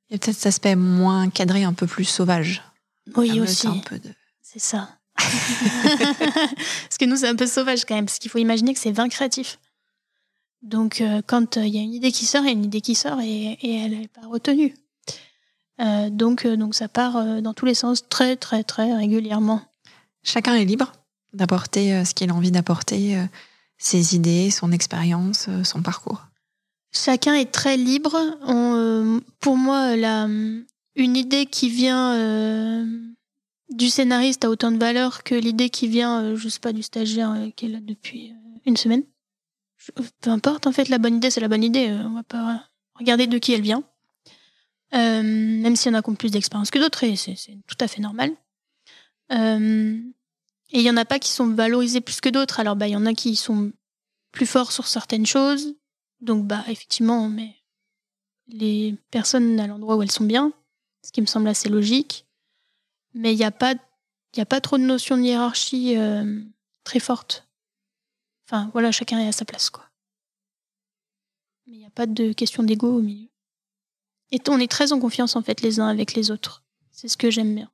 [0.10, 2.64] il y a peut-être cet aspect moins cadré, un peu plus sauvage.
[3.18, 3.68] Oui, aussi.
[4.42, 4.98] C'est ça.
[5.18, 8.92] parce que nous, c'est un peu sauvage quand même, parce qu'il faut imaginer que c'est
[8.92, 9.60] 20 créatifs.
[10.62, 12.82] Donc, euh, quand il y a une idée qui sort, il y a une idée
[12.82, 14.74] qui sort et, et elle n'est pas retenue.
[16.10, 19.62] donc, donc, ça part dans tous les sens très, très, très régulièrement.
[20.24, 20.94] Chacun est libre
[21.34, 23.18] d'apporter ce qu'il a envie d'apporter,
[23.78, 26.26] ses idées, son expérience, euh, son parcours.
[26.92, 28.16] Chacun est très libre.
[29.42, 29.96] pour moi,
[30.96, 32.88] une idée qui vient
[33.70, 37.36] du scénariste a autant de valeur que l'idée qui vient, je sais pas, du stagiaire
[37.58, 38.34] qui est là depuis
[38.66, 39.04] une semaine.
[40.22, 41.92] Peu importe, en fait, la bonne idée, c'est la bonne idée.
[41.92, 42.64] On va pas
[42.98, 43.84] regarder de qui elle vient.
[44.94, 47.36] même s'il y en a qui plus d'expérience que d'autres, et c'est
[47.68, 48.32] tout à fait normal.
[50.76, 52.60] Et il y en a pas qui sont valorisés plus que d'autres.
[52.60, 53.72] Alors, bah, il y en a qui sont
[54.34, 55.74] plus forts sur certaines choses.
[56.20, 57.56] Donc, bah, effectivement, met
[58.48, 60.52] les personnes à l'endroit où elles sont bien,
[61.02, 62.26] ce qui me semble assez logique.
[63.14, 63.76] Mais il n'y a pas,
[64.34, 66.42] il a pas trop de notion de hiérarchie euh,
[66.84, 67.48] très forte.
[68.46, 69.86] Enfin, voilà, chacun est à sa place, quoi.
[71.68, 73.30] Mais il n'y a pas de question d'ego au milieu.
[74.32, 76.66] Et on est très en confiance, en fait, les uns avec les autres.
[76.92, 77.72] C'est ce que j'aime bien.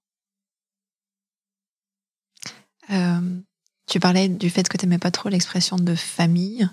[2.92, 3.40] Euh,
[3.88, 6.70] tu parlais du fait que tu n'aimais pas trop l'expression de famille.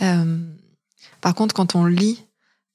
[0.00, 0.38] Euh,
[1.20, 2.24] par contre, quand on lit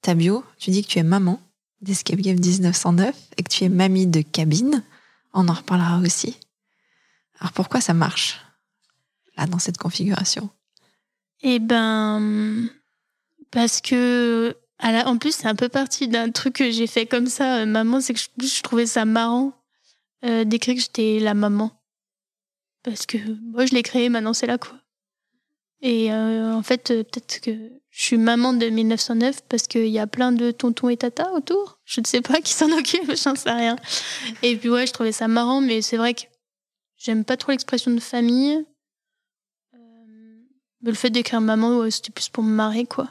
[0.01, 1.39] ta bio, tu dis que tu es maman
[1.81, 4.83] d'Escape Game 1909 et que tu es mamie de cabine.
[5.33, 6.37] On en reparlera aussi.
[7.39, 8.39] Alors pourquoi ça marche
[9.37, 10.49] là dans cette configuration?
[11.41, 12.69] Eh ben,
[13.51, 17.59] parce que en plus c'est un peu parti d'un truc que j'ai fait comme ça,
[17.59, 19.53] euh, maman, c'est que je, trouvais ça marrant
[20.23, 21.82] d'écrire que j'étais la maman
[22.83, 24.77] parce que moi je l'ai créé, maintenant c'est là quoi.
[25.81, 27.51] Et euh, en fait, euh, peut-être que
[27.89, 31.79] je suis maman de 1909 parce qu'il y a plein de tontons et tatas autour.
[31.83, 33.75] Je ne sais pas qui s'en occupe, j'en sais rien.
[34.43, 36.21] Et puis ouais, je trouvais ça marrant, mais c'est vrai que
[36.97, 38.65] j'aime pas trop l'expression de famille.
[39.75, 39.77] Euh,
[40.81, 43.09] le fait d'écrire maman, c'était plus pour me marrer quoi.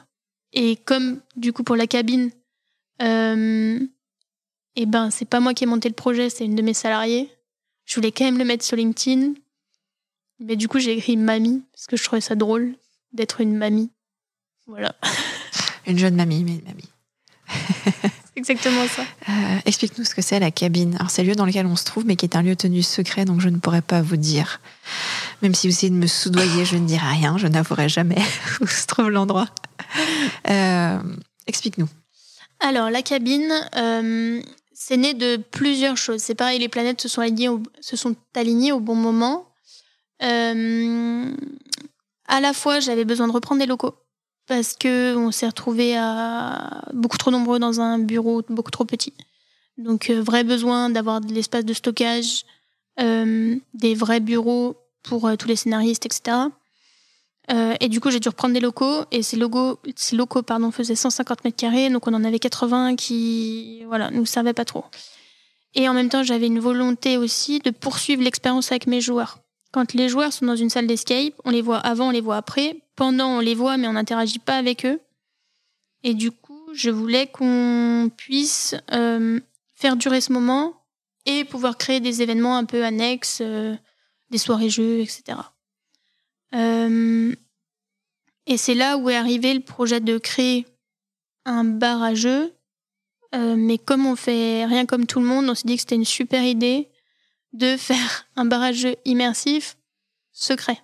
[0.51, 2.31] Et comme du coup pour la cabine,
[3.03, 3.79] euh,
[4.75, 6.73] et eh ben c'est pas moi qui ai monté le projet, c'est une de mes
[6.73, 7.29] salariées.
[7.85, 9.33] Je voulais quand même le mettre sur LinkedIn
[10.39, 12.75] Mais du coup, j'ai écrit mamie parce que je trouvais ça drôle
[13.13, 13.91] d'être une mamie.
[14.67, 14.95] Voilà.
[15.85, 16.89] Une jeune mamie, mais une mamie.
[17.49, 19.03] C'est exactement ça.
[19.29, 20.95] Euh, Explique-nous ce que c'est la cabine.
[20.95, 22.83] Alors, c'est le lieu dans lequel on se trouve, mais qui est un lieu tenu
[22.83, 24.59] secret, donc je ne pourrais pas vous dire.
[25.41, 28.21] Même si vous essayez de me soudoyer, je ne dirai rien, je n'avouerai jamais
[28.61, 29.47] où se trouve l'endroit.
[30.49, 30.99] Euh,
[31.47, 31.87] Explique-nous.
[32.59, 34.41] Alors, la cabine, euh,
[34.73, 36.21] c'est né de plusieurs choses.
[36.21, 39.45] C'est pareil, les planètes se sont alignées au, se sont alignées au bon moment.
[40.23, 41.35] Euh,
[42.27, 43.95] à la fois, j'avais besoin de reprendre des locaux
[44.47, 49.13] parce que on s'est retrouvés à beaucoup trop nombreux dans un bureau beaucoup trop petit.
[49.77, 52.45] Donc, euh, vrai besoin d'avoir de l'espace de stockage,
[52.99, 56.37] euh, des vrais bureaux pour tous les scénaristes, etc.
[57.81, 59.37] Et du coup, j'ai dû reprendre des locaux et ces
[59.97, 64.25] ces locaux pardon, faisaient 150 mètres carrés, donc on en avait 80 qui voilà, nous
[64.25, 64.85] servaient pas trop.
[65.75, 69.42] Et en même temps, j'avais une volonté aussi de poursuivre l'expérience avec mes joueurs.
[69.73, 72.37] Quand les joueurs sont dans une salle d'escape, on les voit avant, on les voit
[72.37, 72.77] après.
[72.95, 75.01] Pendant, on les voit, mais on n'interagit pas avec eux.
[76.03, 79.39] Et du coup, je voulais qu'on puisse euh,
[79.73, 80.75] faire durer ce moment
[81.25, 83.75] et pouvoir créer des événements un peu annexes, euh,
[84.29, 85.39] des soirées-jeux, etc.
[86.53, 87.33] Euh,
[88.45, 90.67] et c'est là où est arrivé le projet de créer
[91.45, 92.53] un bar à jeux.
[93.33, 95.95] Euh, mais comme on fait rien comme tout le monde, on s'est dit que c'était
[95.95, 96.89] une super idée
[97.53, 99.77] de faire un bar à jeux immersif
[100.31, 100.79] secret.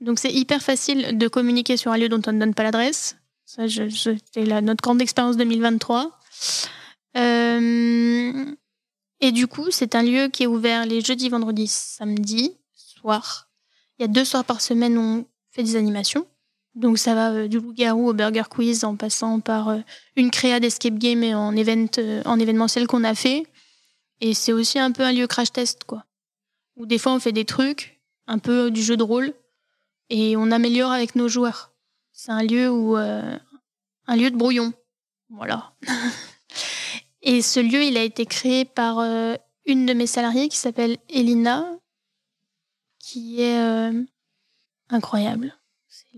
[0.00, 3.16] Donc c'est hyper facile de communiquer sur un lieu dont on ne donne pas l'adresse.
[3.44, 6.18] Ça, c'était la- notre grande expérience 2023.
[7.16, 8.44] Euh,
[9.20, 13.48] et du coup, c'est un lieu qui est ouvert les jeudis, vendredis, samedis, soir.
[13.98, 16.26] Il y a deux soirs par semaine où on fait des animations.
[16.74, 19.78] Donc ça va euh, du loup-garou au burger quiz en passant par euh,
[20.16, 21.86] une créa d'escape game et en, event,
[22.26, 23.46] en événementiel qu'on a fait.
[24.20, 26.04] Et c'est aussi un peu un lieu crash test, quoi.
[26.76, 29.34] Où des fois on fait des trucs, un peu du jeu de rôle,
[30.10, 31.72] et on améliore avec nos joueurs.
[32.12, 33.38] C'est un lieu où euh,
[34.06, 34.72] un lieu de brouillon,
[35.30, 35.72] voilà.
[37.22, 40.96] et ce lieu, il a été créé par euh, une de mes salariées qui s'appelle
[41.08, 41.66] Elina,
[42.98, 44.02] qui est euh,
[44.88, 45.54] incroyable.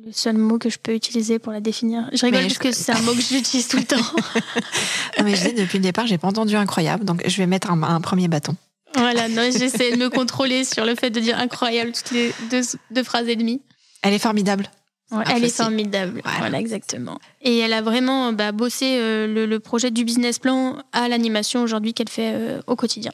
[0.05, 2.09] Le seul mot que je peux utiliser pour la définir.
[2.13, 3.97] Je rigole Mais parce je- que c'est un mot que j'utilise tout le temps.
[5.19, 7.73] Non, mais je dis depuis le départ, j'ai pas entendu incroyable, donc je vais mettre
[7.73, 8.55] un, un premier bâton.
[8.95, 12.61] voilà, non, j'essaie de me contrôler sur le fait de dire incroyable toutes les deux,
[12.93, 13.61] deux phrases et demie.
[14.03, 14.71] Elle est formidable.
[15.11, 16.21] Ouais, elle est formidable.
[16.23, 16.39] Voilà.
[16.39, 16.61] Voilà.
[16.61, 17.19] exactement.
[17.43, 21.63] Et elle a vraiment bah, bossé euh, le, le projet du business plan à l'animation
[21.63, 23.13] aujourd'hui qu'elle fait euh, au quotidien.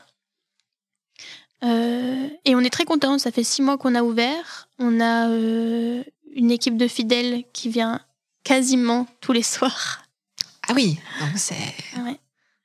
[1.64, 3.18] Euh, et on est très contents.
[3.18, 4.68] Ça fait six mois qu'on a ouvert.
[4.78, 5.28] On a
[6.34, 8.00] une équipe de fidèles qui vient
[8.44, 10.02] quasiment tous les soirs.
[10.68, 11.54] Ah oui, donc c'est
[12.02, 12.18] Ouais.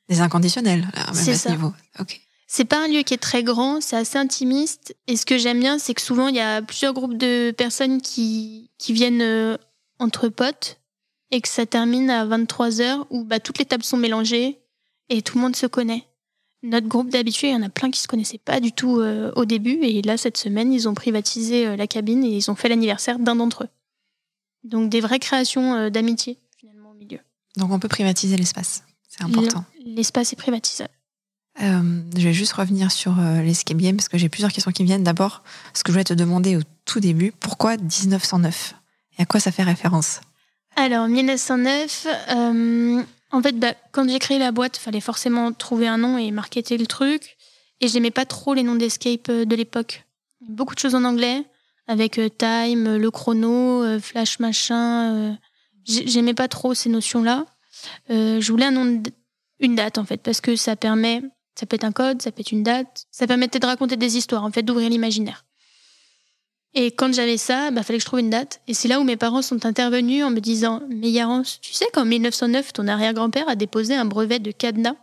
[0.10, 1.74] des inconditionnels, là, même C'est à ce niveau.
[2.00, 2.20] Ok.
[2.48, 4.96] C'est pas un lieu qui est très grand, c'est assez intimiste.
[5.08, 8.02] Et ce que j'aime bien, c'est que souvent, il y a plusieurs groupes de personnes
[8.02, 9.56] qui, qui viennent euh,
[10.00, 10.80] entre potes
[11.30, 14.58] et que ça termine à 23h où bah, toutes les tables sont mélangées
[15.10, 16.06] et tout le monde se connaît.
[16.62, 19.32] Notre groupe d'habitués, il y en a plein qui se connaissaient pas du tout euh,
[19.36, 19.80] au début.
[19.82, 23.18] Et là, cette semaine, ils ont privatisé euh, la cabine et ils ont fait l'anniversaire
[23.18, 23.70] d'un d'entre eux.
[24.64, 27.20] Donc, des vraies créations euh, d'amitié, finalement, au milieu.
[27.56, 28.84] Donc on peut privatiser l'espace.
[29.08, 29.64] C'est important.
[29.86, 30.86] L'espace est privatisé.
[31.62, 34.84] Euh, je vais juste revenir sur euh, l'escape game parce que j'ai plusieurs questions qui
[34.84, 35.04] viennent.
[35.04, 35.44] D'abord,
[35.74, 38.76] ce que je voulais te demander au tout début, pourquoi 1909
[39.18, 40.22] Et à quoi ça fait référence?
[40.76, 45.98] Alors, 1909, euh, en fait, bah, quand j'ai créé la boîte, fallait forcément trouver un
[45.98, 47.38] nom et marketer le truc.
[47.82, 50.04] Et j'aimais pas trop les noms d'escape euh, de l'époque.
[50.42, 51.44] Beaucoup de choses en anglais,
[51.88, 55.38] avec euh, Time, euh, le chrono, Flash machin.
[55.86, 57.46] j'ai- j'aimais pas trop ces notions-là.
[58.10, 59.02] Euh, je voulais un nom,
[59.60, 61.22] une date en fait, parce que ça permet,
[61.56, 64.18] ça peut être un code, ça peut être une date, ça permettait de raconter des
[64.18, 65.46] histoires, en fait, d'ouvrir l'imaginaire.
[66.76, 68.62] Et quand j'avais ça, bah, fallait que je trouve une date.
[68.68, 71.88] Et c'est là où mes parents sont intervenus en me disant Mais Yarance, tu sais
[71.94, 74.96] qu'en 1909, ton arrière-grand-père a déposé un brevet de cadenas?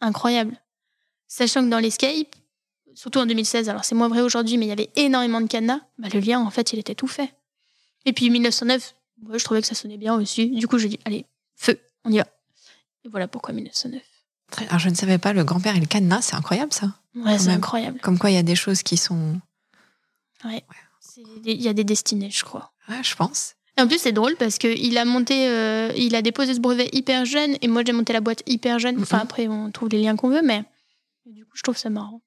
[0.00, 0.56] Incroyable.
[1.28, 2.34] Sachant que dans l'escape,
[2.94, 5.80] surtout en 2016, alors c'est moins vrai aujourd'hui, mais il y avait énormément de cadenas,
[5.98, 7.34] bah, le lien, en fait, il était tout fait.
[8.06, 8.94] Et puis 1909,
[9.28, 10.48] ouais, je trouvais que ça sonnait bien aussi.
[10.50, 12.26] Du coup, j'ai dit Allez, feu, on y va.
[13.04, 14.02] Et voilà pourquoi 1909.
[14.50, 16.94] Très- Alors je ne savais pas, le grand-père et le cadenas, c'est incroyable ça.
[17.14, 18.00] Ouais, c'est incroyable.
[18.00, 19.40] Comme quoi il y a des choses qui sont.
[21.42, 22.72] Des- Il y a des destinées, je crois.
[22.88, 23.54] Ouais, je pense.
[23.76, 26.88] Et en plus, c'est drôle parce qu'il a monté, euh, il a déposé ce brevet
[26.92, 29.00] hyper jeune et moi j'ai monté la boîte hyper jeune.
[29.02, 30.64] Enfin, après, on trouve les liens qu'on veut, mais
[31.26, 32.20] du coup, je trouve ça marrant.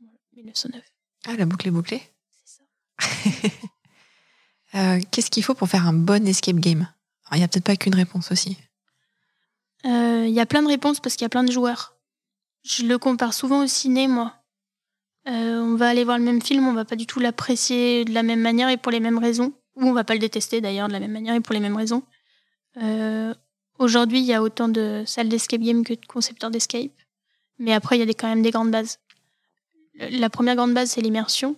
[0.00, 0.82] Voilà, 1909,
[1.26, 2.02] Ah, la boucle est bouclée.
[2.44, 3.50] c'est ça.
[4.74, 6.88] Euh, Qu'est-ce qu'il faut pour faire un bon escape game?
[7.30, 8.56] Il n'y a peut-être pas qu'une réponse aussi.
[9.86, 11.94] Euh, Il y a plein de réponses parce qu'il y a plein de joueurs.
[12.64, 14.34] Je le compare souvent au ciné, moi.
[15.26, 18.22] On va aller voir le même film, on va pas du tout l'apprécier de la
[18.22, 20.92] même manière et pour les mêmes raisons, ou on va pas le détester d'ailleurs de
[20.92, 22.02] la même manière et pour les mêmes raisons.
[23.78, 26.92] Aujourd'hui, il y a autant de salles d'escape game que de concepteurs d'escape,
[27.58, 28.98] mais après, il y a quand même des grandes bases.
[29.94, 31.56] La première grande base, c'est l'immersion.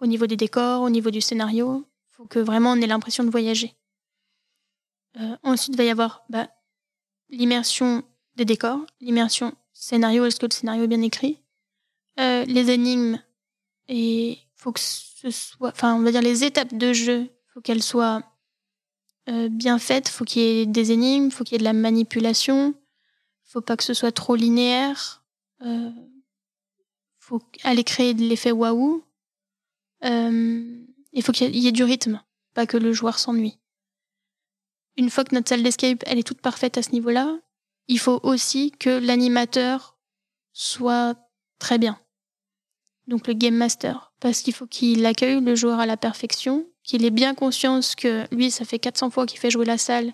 [0.00, 3.30] au niveau des décors, au niveau du scénario, faut que vraiment on ait l'impression de
[3.30, 3.74] voyager.
[5.42, 6.48] ensuite, il va y avoir bah,
[7.28, 8.02] l'immersion
[8.36, 11.38] des décors, l'immersion scénario, est-ce que le scénario est bien écrit,
[12.18, 13.20] euh, les énigmes,
[13.88, 17.82] et faut que ce soit, enfin, on va dire les étapes de jeu, faut qu'elles
[17.82, 18.22] soient
[19.28, 21.72] euh, bien faites, faut qu'il y ait des énigmes, faut qu'il y ait de la
[21.72, 22.74] manipulation,
[23.44, 25.22] faut pas que ce soit trop linéaire,
[25.62, 25.90] euh,
[27.18, 29.04] faut aller créer de l'effet waouh,
[30.04, 32.22] euh, il faut qu'il y ait du rythme,
[32.54, 33.58] pas que le joueur s'ennuie.
[34.96, 37.38] Une fois que notre salle d'escape, elle est toute parfaite à ce niveau-là,
[37.86, 39.98] il faut aussi que l'animateur
[40.52, 41.16] soit
[41.58, 42.00] très bien.
[43.08, 47.04] Donc le game master, parce qu'il faut qu'il accueille le joueur à la perfection, qu'il
[47.06, 50.12] ait bien conscience que lui, ça fait 400 fois qu'il fait jouer la salle,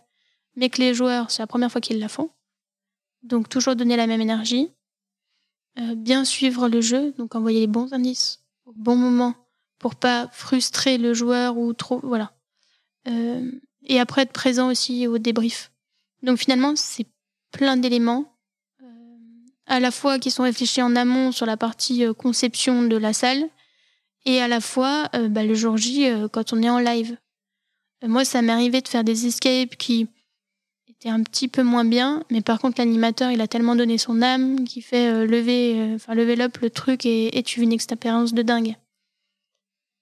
[0.55, 2.31] mais que les joueurs, c'est la première fois qu'ils la font.
[3.25, 4.71] Donc toujours donner la même énergie,
[5.81, 9.35] euh, bien suivre le jeu, donc envoyer les bons indices au bon moment
[9.79, 12.33] pour pas frustrer le joueur ou trop, voilà.
[13.09, 13.51] Euh,
[13.83, 15.73] et après être présent aussi au débrief.
[16.23, 17.07] Donc finalement, c'est
[17.51, 18.34] plein d'éléments,
[19.67, 23.13] à la fois qui sont réfléchis en amont sur la partie euh, conception de la
[23.13, 23.49] salle,
[24.27, 27.17] et à la fois euh, bah, le jour J quand on est en live.
[28.03, 30.09] moi, ça m'est arrivé de faire des escapes qui
[30.89, 34.23] étaient un petit peu moins bien, mais par contre, l'animateur, il a tellement donné son
[34.23, 38.33] âme qu'il fait lever, enfin lever up le truc et, et tu vis une expérience
[38.33, 38.77] de dingue.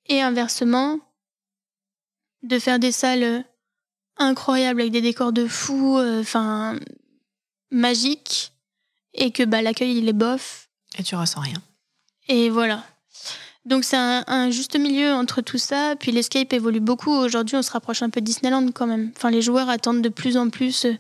[0.09, 0.99] Et inversement,
[2.43, 3.45] de faire des salles
[4.17, 6.79] incroyables avec des décors de fou, enfin
[7.71, 8.53] magique
[9.15, 10.69] et que bah, l'accueil il est bof.
[10.99, 11.63] Et tu ressens rien.
[12.29, 12.85] Et voilà.
[13.65, 15.95] Donc c'est un, juste milieu entre tout ça.
[15.99, 17.13] Puis l'escape évolue beaucoup.
[17.13, 19.13] Aujourd'hui, on se rapproche un peu de Disneyland quand même.
[19.17, 20.97] Enfin, les joueurs attendent de plus en plus euh,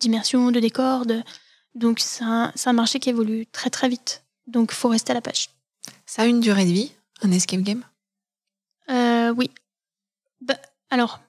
[0.00, 1.04] d'immersion, de décors.
[1.74, 4.24] Donc c'est un, un, marché qui évolue très très vite.
[4.46, 5.50] Donc faut rester à la page.
[6.06, 6.92] Ça a une durée de vie,
[7.22, 7.84] un escape game?
[8.90, 9.50] Euh, Oui.
[10.40, 10.58] Bah,
[10.90, 11.20] alors,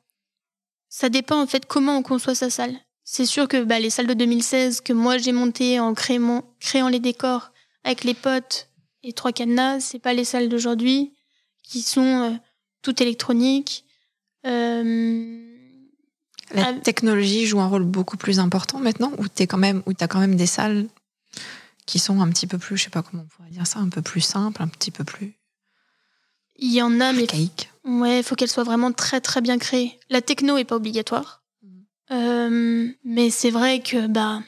[0.90, 2.76] ça dépend en fait comment on conçoit sa salle.
[3.04, 6.88] C'est sûr que bah, les salles de 2016 que moi j'ai montées en créant, créant
[6.88, 7.52] les décors
[7.84, 8.70] avec les potes
[9.04, 11.14] et trois cadenas, c'est pas les salles d'aujourd'hui
[11.64, 12.32] qui sont euh,
[12.82, 13.86] toutes électroniques.
[14.46, 15.54] Euh,
[16.52, 20.08] la technologie joue un rôle beaucoup plus important maintenant, ou t'es quand même, ou t'as
[20.08, 20.88] quand même des salles
[21.86, 23.90] qui sont un petit peu plus, je sais pas comment on pourrait dire ça, un
[23.90, 25.36] peu plus simples, un petit peu plus.
[26.58, 27.28] Il y en a, mais
[27.86, 30.00] ouais, il faut qu'elles soient vraiment très très bien créées.
[30.10, 31.43] La techno est pas obligatoire.
[32.12, 34.42] Euh, mais c'est vrai que bah,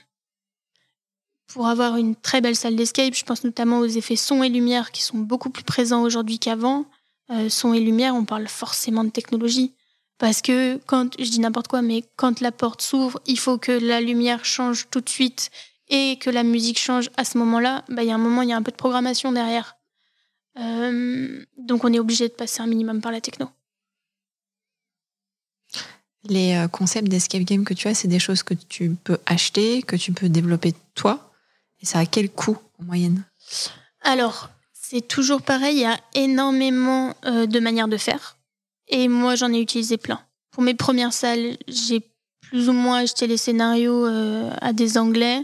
[1.47, 4.91] pour avoir une très belle salle d'escape, je pense notamment aux effets son et lumière
[4.91, 6.85] qui sont beaucoup plus présents aujourd'hui qu'avant.
[7.31, 9.73] Euh, son et lumière, on parle forcément de technologie.
[10.17, 13.71] Parce que quand, je dis n'importe quoi, mais quand la porte s'ouvre, il faut que
[13.71, 15.49] la lumière change tout de suite
[15.89, 17.83] et que la musique change à ce moment-là.
[17.89, 19.75] Bah, il y a un moment, il y a un peu de programmation derrière.
[20.57, 23.49] Euh, donc on est obligé de passer un minimum par la techno.
[26.27, 29.83] Les euh, concepts d'escape game que tu as, c'est des choses que tu peux acheter,
[29.83, 31.31] que tu peux développer toi.
[31.81, 33.23] Et ça a quel coût en moyenne?
[34.01, 38.37] Alors, c'est toujours pareil, il y a énormément euh, de manières de faire.
[38.87, 40.21] Et moi, j'en ai utilisé plein.
[40.51, 42.01] Pour mes premières salles, j'ai
[42.41, 45.43] plus ou moins acheté les scénarios euh, à des Anglais.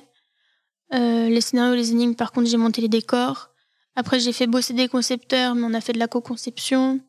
[0.92, 3.50] les scénarios, les énigmes, par contre, j'ai monté les décors.
[3.96, 7.00] Après, j'ai fait bosser des concepteurs, mais on a fait de la co-conception.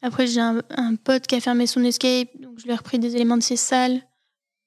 [0.00, 3.16] Après, j'ai un, pote qui a fermé son escape, donc je lui ai repris des
[3.16, 4.02] éléments de ses salles.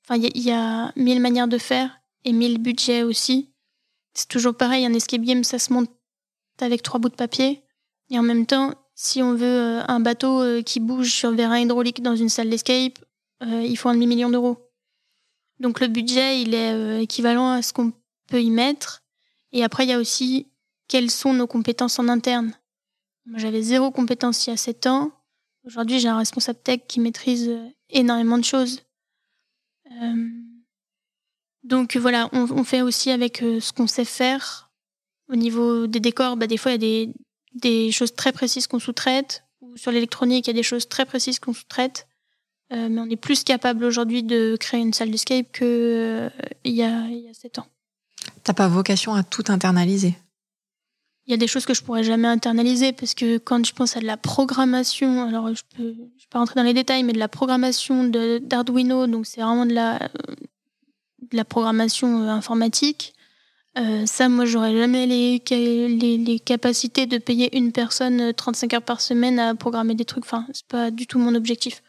[0.03, 3.53] Enfin, il y, a mille manières de faire et mille budgets aussi.
[4.13, 5.89] C'est toujours pareil, un escape game, ça se monte
[6.59, 7.63] avec trois bouts de papier.
[8.09, 11.59] Et en même temps, si on veut euh, un bateau euh, qui bouge sur vérin
[11.59, 12.99] hydraulique dans une salle d'escape,
[13.41, 14.57] euh, il faut un demi-million d'euros.
[15.59, 17.93] Donc le budget, il est équivalent à ce qu'on
[18.27, 19.03] peut y mettre.
[19.53, 20.47] Et après, il y a aussi
[20.87, 22.53] quelles sont nos compétences en interne.
[23.25, 25.11] Moi, j'avais zéro compétence il y a sept ans.
[25.65, 28.81] Aujourd'hui, j'ai un responsable tech qui maîtrise euh, énormément de choses.
[29.91, 30.29] Euh,
[31.63, 34.71] donc voilà, on, fait aussi avec euh, ce qu'on sait faire.
[35.29, 37.07] Au niveau des décors, bah, des fois, il y a
[37.53, 39.43] des, choses très précises qu'on sous-traite.
[39.61, 42.07] Ou sur l'électronique, il y a des choses très précises qu'on sous-traite.
[42.71, 46.31] mais on est plus capable aujourd'hui de créer une salle d'escape qu'il
[46.65, 47.67] y, a, il y a 7 ans.
[48.43, 50.15] T'as pas vocation à tout internaliser?
[51.27, 53.95] Il y a des choses que je pourrais jamais internaliser parce que quand je pense
[53.95, 57.13] à de la programmation, alors je peux, je peux pas rentrer dans les détails, mais
[57.13, 63.13] de la programmation d'Arduino, donc c'est vraiment de la, de la programmation euh, informatique.
[63.77, 68.81] Euh, ça, moi, j'aurais jamais les, les, les, capacités de payer une personne 35 heures
[68.81, 70.25] par semaine à programmer des trucs.
[70.25, 71.81] Enfin, c'est pas du tout mon objectif.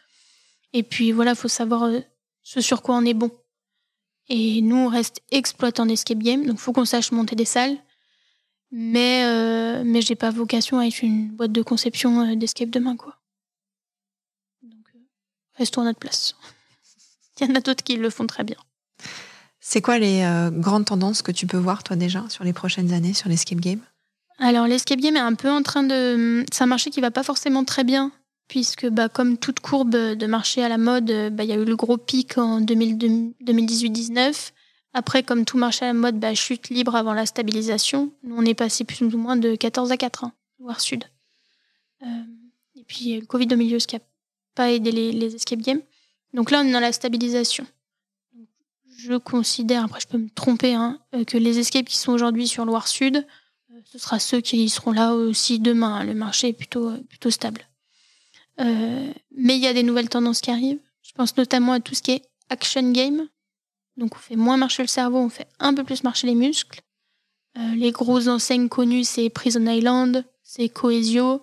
[0.71, 1.91] Et puis voilà, faut savoir
[2.41, 3.31] ce sur quoi on est bon.
[4.29, 7.77] Et nous, on reste exploitant d'escape game, donc faut qu'on sache monter des salles.
[8.75, 13.19] Mais, euh, mais j'ai pas vocation à être une boîte de conception d'escape demain, quoi.
[14.63, 14.87] Donc,
[15.53, 16.35] restons à notre place.
[17.39, 18.57] Il y en a d'autres qui le font très bien.
[19.59, 22.93] C'est quoi les euh, grandes tendances que tu peux voir, toi, déjà, sur les prochaines
[22.93, 23.79] années, sur l'escape game?
[24.39, 26.43] Alors, l'escape game est un peu en train de.
[26.51, 28.11] C'est un marché qui va pas forcément très bien,
[28.47, 31.65] puisque, bah, comme toute courbe de marché à la mode, bah, il y a eu
[31.65, 34.51] le gros pic en 2018-19.
[34.93, 38.11] Après, comme tout marché à la mode, bah, chute libre avant la stabilisation.
[38.23, 41.03] Nous, on est passé plus ou moins de 14 à 4, hein, voire sud.
[42.03, 42.05] Euh,
[42.75, 44.01] et puis, le Covid au milieu, ce qui n'a
[44.55, 45.81] pas aidé les, les escape games.
[46.33, 47.65] Donc là, on est dans la stabilisation.
[48.97, 52.47] Je considère, après je peux me tromper, hein, euh, que les escapes qui sont aujourd'hui
[52.47, 56.03] sur Loire Sud, euh, ce sera ceux qui seront là aussi demain.
[56.03, 57.67] Le marché est plutôt, euh, plutôt stable.
[58.57, 60.79] mais il y a des nouvelles tendances qui arrivent.
[61.01, 63.27] Je pense notamment à tout ce qui est action game.
[63.97, 66.81] Donc on fait moins marcher le cerveau, on fait un peu plus marcher les muscles.
[67.75, 71.41] les grosses enseignes connues, c'est Prison Island, c'est Coesio,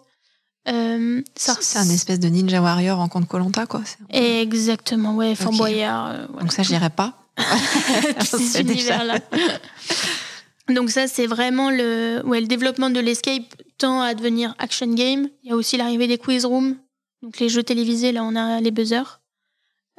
[0.68, 3.82] euh, c'est un espèce de Ninja Warrior en compte Colanta, quoi.
[4.10, 6.06] Exactement, ouais, Fort Boyard.
[6.08, 7.14] Euh, Donc ça, j'irai pas.
[8.20, 9.18] cet univers-là.
[10.68, 13.42] Donc ça, c'est vraiment le, ouais, le développement de l'escape
[13.78, 15.28] tend à devenir action game.
[15.42, 16.76] Il y a aussi l'arrivée des quiz rooms,
[17.22, 18.12] donc les jeux télévisés.
[18.12, 19.20] Là, on a les buzzers.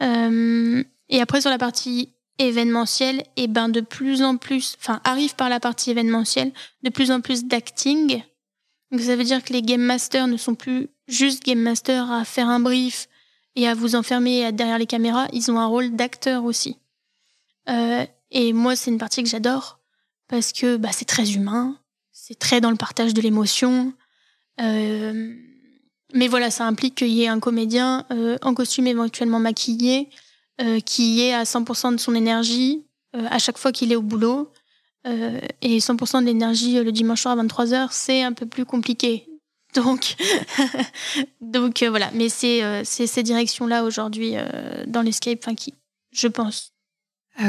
[0.01, 2.13] Euh, et après, sur la partie
[2.47, 6.51] événementielle, et ben de plus en plus, enfin arrive par la partie événementielle,
[6.83, 8.23] de plus en plus d'acting
[8.91, 12.25] donc ça veut dire que les game masters ne sont plus juste game masters à
[12.25, 13.07] faire un brief
[13.55, 16.77] et à vous enfermer derrière les caméras, ils ont un rôle d'acteur aussi.
[17.69, 19.79] Euh, et moi, c'est une partie que j'adore
[20.27, 21.77] parce que bah, c'est très humain,
[22.11, 23.93] c'est très dans le partage de l'émotion.
[24.59, 25.33] Euh,
[26.13, 30.09] mais voilà, ça implique qu'il y ait un comédien euh, en costume éventuellement maquillé
[30.85, 32.83] qui est à 100% de son énergie
[33.13, 34.51] à chaque fois qu'il est au boulot
[35.07, 39.27] euh, et 100% d'énergie euh, le dimanche soir à 23h, c'est un peu plus compliqué.
[39.73, 40.17] Donc,
[41.41, 42.11] donc euh, voilà.
[42.13, 44.33] Mais c'est ces directions-là aujourd'hui
[44.85, 45.73] dans l'escape, qui,
[46.11, 46.73] je pense.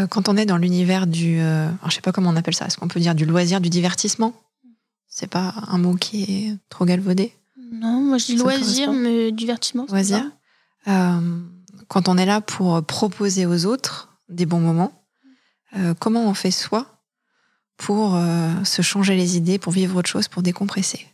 [0.09, 2.87] quand on est dans l'univers du, je sais pas comment on appelle ça, est-ce qu'on
[2.87, 4.35] peut dire du loisir, du divertissement?
[5.09, 7.33] C'est pas un mot qui est trop galvaudé?
[7.73, 9.87] Non, moi je dis loisir, mais divertissement.
[9.89, 10.31] Loisir.
[11.93, 15.05] Quand on est là pour proposer aux autres des bons moments,
[16.01, 16.93] comment on fait soi
[17.83, 21.07] pour euh, se changer les idées, pour vivre autre chose, pour décompresser?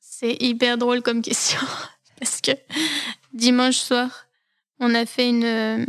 [0.00, 1.60] C'est hyper drôle comme question.
[2.18, 2.50] Parce que
[3.32, 4.26] dimanche soir,
[4.80, 5.86] on a fait une, euh,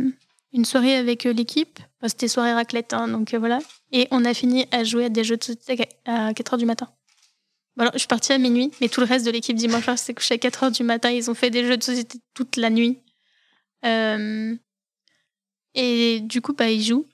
[0.52, 1.80] une soirée avec euh, l'équipe.
[2.06, 3.58] C'était soirée raclette, hein, donc voilà.
[3.90, 6.66] Et on a fini à jouer à des jeux de société à 4 h du
[6.66, 6.88] matin.
[7.76, 10.14] Bon, je suis partie à minuit, mais tout le reste de l'équipe dimanche soir s'est
[10.14, 11.10] couché à 4 h du matin.
[11.10, 12.98] Ils ont fait des jeux de société toute la nuit.
[15.74, 17.06] Et du coup, bah, ils jouent.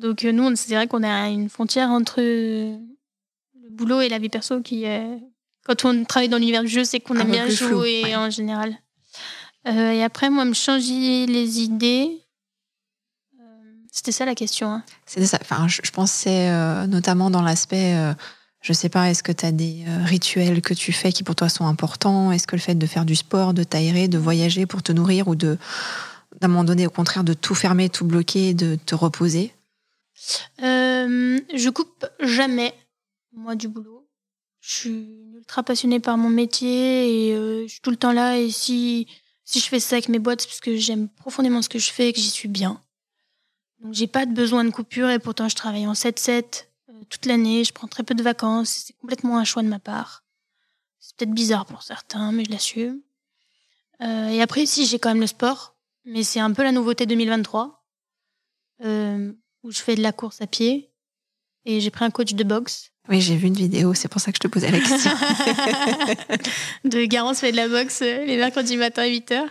[0.00, 2.78] Donc euh, nous, c'est vrai qu'on a une frontière entre le
[3.70, 4.84] boulot et la vie perso qui.
[5.64, 8.76] Quand on travaille dans l'univers du jeu, c'est qu'on aime bien jouer en général.
[9.68, 12.22] Euh, et après, moi, me changer les idées.
[13.38, 13.44] Euh,
[13.92, 14.72] c'était ça la question.
[14.72, 14.82] Hein.
[15.04, 15.38] C'était ça.
[15.42, 16.50] Enfin, je, pensais
[16.86, 17.94] notamment dans l'aspect,
[18.60, 21.48] je sais pas, est-ce que tu as des rituels que tu fais qui pour toi
[21.48, 22.30] sont importants?
[22.30, 25.28] Est-ce que le fait de faire du sport, de t'aérer, de voyager pour te nourrir
[25.28, 25.56] ou de,
[26.40, 29.52] d'un moment donné, au contraire, de tout fermer, tout bloquer, de te reposer?
[30.62, 32.74] Euh, je coupe jamais,
[33.32, 34.06] moi, du boulot.
[34.60, 38.38] Je suis ultra passionnée par mon métier et euh, je suis tout le temps là.
[38.38, 39.06] Et si,
[39.44, 41.90] si je fais ça avec mes boîtes, c'est parce que j'aime profondément ce que je
[41.90, 42.80] fais et que j'y suis bien.
[43.82, 46.42] Donc, j'ai pas de besoin de coupure et pourtant, je travaille en 7-7 euh,
[47.08, 47.64] toute l'année.
[47.64, 48.84] Je prends très peu de vacances.
[48.86, 50.24] C'est complètement un choix de ma part.
[50.98, 53.00] C'est peut-être bizarre pour certains, mais je l'assume.
[54.00, 57.80] et après, si, j'ai quand même le sport, mais c'est un peu la nouveauté 2023.
[58.82, 59.32] Euh,
[59.62, 60.90] où je fais de la course à pied
[61.66, 62.92] et j'ai pris un coach de boxe.
[63.10, 65.10] Oui, j'ai vu une vidéo, c'est pour ça que je te posais la question.
[66.84, 69.42] de Garance fait de la boxe euh, les mercredis matin à 8h.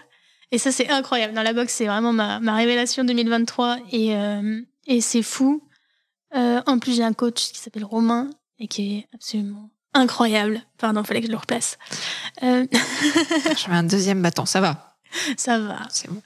[0.52, 1.36] Et ça, c'est incroyable.
[1.36, 5.62] Dans la boxe, c'est vraiment ma, ma, révélation 2023 et, euh, et c'est fou.
[6.36, 10.62] Euh, en plus, j'ai un coach qui s'appelle Romain et qui est absolument incroyable.
[10.78, 11.78] Pardon, fallait que je le replace.
[12.44, 12.66] Euh...
[12.72, 14.98] je mets un deuxième bâton, ça va.
[15.38, 15.88] Ça va.
[15.90, 16.22] C'est bon.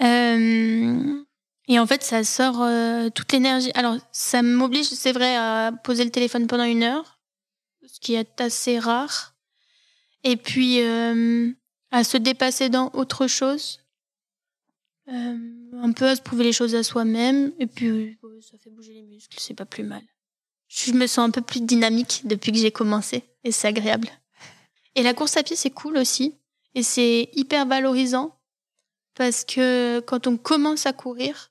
[0.00, 1.22] Euh,
[1.68, 3.70] et en fait, ça sort euh, toute l'énergie.
[3.74, 7.20] Alors, ça m'oblige, c'est vrai, à poser le téléphone pendant une heure,
[7.86, 9.34] ce qui est assez rare.
[10.24, 11.52] Et puis, euh,
[11.90, 13.80] à se dépasser dans autre chose.
[15.08, 15.36] Euh,
[15.82, 17.52] un peu à se prouver les choses à soi-même.
[17.58, 20.02] Et puis, ça fait bouger les muscles, c'est pas plus mal.
[20.68, 24.08] je me sens un peu plus dynamique depuis que j'ai commencé et c'est agréable.
[24.94, 26.34] Et la course à pied, c'est cool aussi.
[26.74, 28.38] Et c'est hyper valorisant
[29.14, 31.50] parce que quand on commence à courir,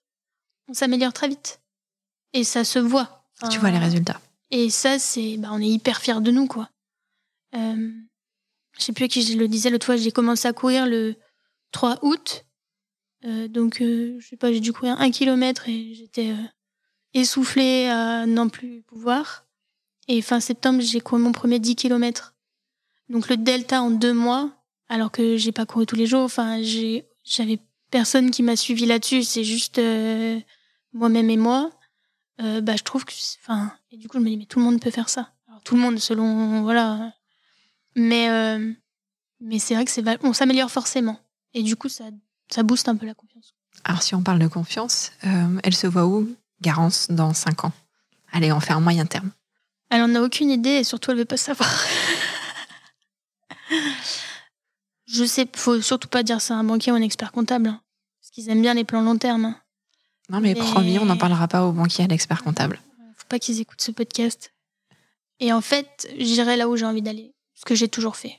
[0.68, 1.60] on s'améliore très vite.
[2.34, 3.26] Et ça se voit.
[3.50, 4.22] tu vois les résultats.
[4.52, 6.70] Et ça, c'est, bah, on est hyper fiers de nous, quoi.
[7.56, 7.92] Euh,
[8.78, 11.16] je sais plus à qui je le disais l'autre fois, j'ai commencé à courir le
[11.72, 12.46] 3 août.
[13.28, 16.44] Euh, donc, euh, je sais pas, j'ai dû courir un kilomètre et j'étais euh,
[17.14, 19.46] essoufflée à n'en plus pouvoir.
[20.08, 22.36] Et fin septembre, j'ai couru mon premier 10 kilomètres.
[23.10, 24.52] Donc, le delta en deux mois,
[24.88, 27.60] alors que j'ai pas couru tous les jours, enfin, j'ai, j'avais
[27.92, 29.82] personne qui m'a suivi là-dessus, c'est juste
[30.94, 31.72] moi-même et moi.
[32.38, 34.80] Bah, je trouve que, enfin, et du coup, je me dis, mais tout le monde
[34.80, 35.34] peut faire ça.
[35.66, 37.14] Tout le monde, selon, voilà.
[37.96, 38.30] Mais,
[39.40, 41.20] mais c'est vrai que c'est, on s'améliore forcément.
[41.54, 42.06] Et du coup, ça,
[42.50, 43.54] ça booste un peu la confiance.
[43.84, 46.30] Alors, si on parle de confiance, euh, elle se voit où,
[46.62, 47.72] Garance, dans 5 ans?
[48.32, 49.32] Allez, on fait un moyen terme.
[49.90, 51.70] Elle en a aucune idée et surtout, elle veut pas savoir.
[55.06, 57.70] Je sais, faut surtout pas dire ça à un banquier ou un expert comptable.
[57.70, 57.82] hein,
[58.22, 59.46] parce qu'ils aiment bien les plans long terme.
[59.46, 59.56] hein.
[60.30, 62.82] Non, mais, Mais- promis, on n'en parlera pas au banquier à l'expert comptable.
[63.16, 64.54] Faut pas qu'ils écoutent ce podcast.
[65.40, 67.34] Et en fait, j'irai là où j'ai envie d'aller.
[67.54, 68.38] Ce que j'ai toujours fait.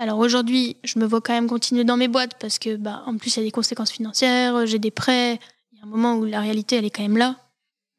[0.00, 3.18] Alors aujourd'hui, je me vois quand même continuer dans mes boîtes parce que, bah, en
[3.18, 5.38] plus, il y a des conséquences financières, j'ai des prêts.
[5.72, 7.36] Il y a un moment où la réalité, elle est quand même là.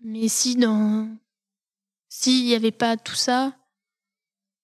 [0.04, 1.08] Mais si dans,
[2.10, 3.54] s'il y avait pas tout ça,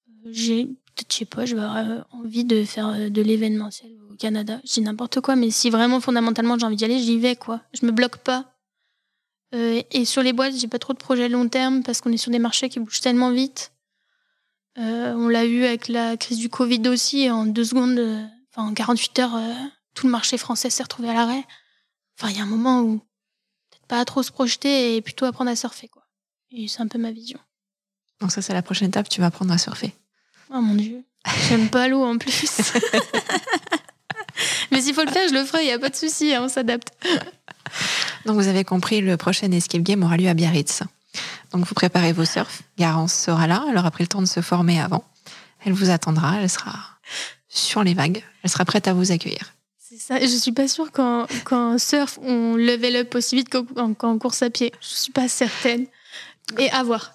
[0.09, 4.59] euh, j'ai, peut-être, je sais pas, euh, envie de faire euh, de l'événementiel au Canada.
[4.65, 7.61] Je dis n'importe quoi, mais si vraiment fondamentalement j'ai envie d'y aller, j'y vais, quoi.
[7.79, 8.45] Je me bloque pas.
[9.53, 12.17] Euh, et sur les boîtes, j'ai pas trop de projets long terme parce qu'on est
[12.17, 13.71] sur des marchés qui bougent tellement vite.
[14.78, 17.30] Euh, on l'a vu avec la crise du Covid aussi.
[17.30, 18.23] En deux secondes, euh,
[18.53, 19.53] enfin en 48 heures, euh,
[19.93, 21.43] tout le marché français s'est retrouvé à l'arrêt.
[22.19, 25.49] Enfin, il y a un moment où peut-être pas trop se projeter et plutôt apprendre
[25.49, 26.03] à surfer, quoi.
[26.51, 27.39] Et c'est un peu ma vision.
[28.21, 29.93] Donc ça, c'est la prochaine étape, tu vas apprendre à surfer.
[30.53, 31.03] Oh mon dieu,
[31.49, 32.71] j'aime pas l'eau en plus.
[34.71, 36.41] Mais s'il faut le faire, je le ferai, il y a pas de souci, hein,
[36.43, 36.89] on s'adapte.
[38.25, 40.84] Donc vous avez compris, le prochain Escape Game aura lieu à Biarritz.
[41.53, 42.61] Donc vous préparez vos surfs.
[42.77, 45.03] Garance sera là, elle aura pris le temps de se former avant.
[45.65, 46.73] Elle vous attendra, elle sera
[47.49, 49.53] sur les vagues, elle sera prête à vous accueillir.
[49.79, 50.19] C'est ça.
[50.19, 54.41] Je suis pas sûre qu'en qu'en surf, on level up aussi vite qu'en qu'en course
[54.41, 54.73] à pied.
[54.81, 55.85] Je suis pas certaine.
[56.57, 57.13] Et à voir.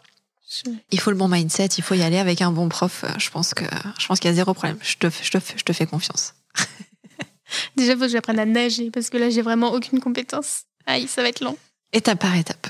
[0.48, 3.04] Je- Il faut le bon mindset, il faut y aller avec un bon prof.
[3.18, 3.64] Je pense que
[3.98, 4.78] je pense qu'il y a zéro problème.
[4.82, 6.34] Je te, je te, je te fais confiance.
[7.76, 10.62] Déjà, faut que j'apprenne à nager parce que là, j'ai vraiment aucune compétence.
[10.86, 11.56] Aïe, ça va être long.
[11.92, 12.68] Étape par étape.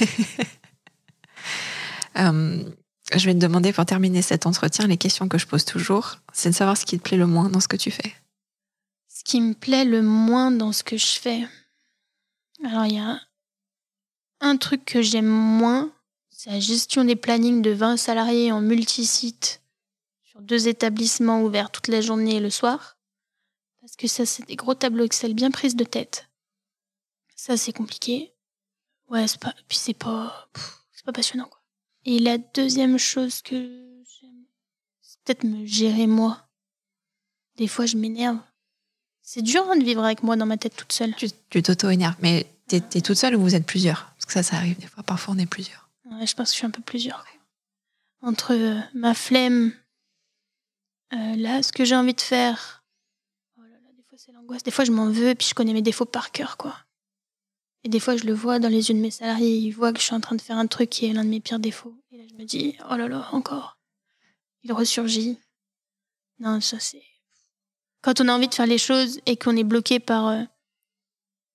[2.16, 2.64] Euh,
[3.14, 6.50] je vais te demander pour terminer cet entretien, les questions que je pose toujours, c'est
[6.50, 8.12] de savoir ce qui te plaît le moins dans ce que tu fais.
[9.08, 11.46] Ce qui me plaît le moins dans ce que je fais.
[12.64, 13.20] Alors, il y a
[14.40, 15.92] un truc que j'aime moins,
[16.30, 19.62] c'est la gestion des plannings de 20 salariés en multisite
[20.22, 22.96] sur deux établissements ouverts toute la journée et le soir.
[23.80, 26.28] Parce que ça, c'est des gros tableaux Excel bien prises de tête.
[27.34, 28.32] Ça, c'est compliqué.
[29.08, 30.48] Ouais, c'est pas, puis c'est pas,
[30.92, 31.60] c'est pas passionnant, quoi.
[32.04, 33.54] Et la deuxième chose que
[34.20, 34.44] j'aime,
[35.00, 36.48] c'est peut-être me gérer moi.
[37.56, 38.38] Des fois, je m'énerve.
[39.22, 41.14] C'est dur hein, de vivre avec moi dans ma tête toute seule.
[41.16, 44.10] Tu tu t'auto-énerves, mais t'es es toute seule ou vous êtes plusieurs?
[44.14, 45.02] Parce que ça, ça arrive des fois.
[45.02, 45.90] Parfois, on est plusieurs.
[46.06, 47.24] Ouais, je pense que je suis un peu plusieurs.
[48.22, 49.72] Entre euh, ma flemme,
[51.12, 52.84] euh, là, ce que j'ai envie de faire.
[53.58, 54.62] Oh là là, des fois c'est l'angoisse.
[54.62, 56.74] Des fois je m'en veux et puis je connais mes défauts par cœur, quoi.
[57.84, 59.56] Et des fois je le vois dans les yeux de mes salariés.
[59.56, 61.30] Ils voient que je suis en train de faire un truc qui est l'un de
[61.30, 61.94] mes pires défauts.
[62.12, 63.78] Et là je me dis, oh là là, encore.
[64.64, 65.38] Il ressurgit.
[66.40, 67.02] Non, ça c'est.
[68.02, 70.28] Quand on a envie de faire les choses et qu'on est bloqué par.
[70.28, 70.42] euh,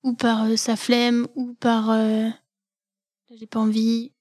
[0.04, 1.90] ou par euh, sa flemme, ou par.
[1.90, 2.30] euh,
[3.40, 4.12] j'ai pas envie,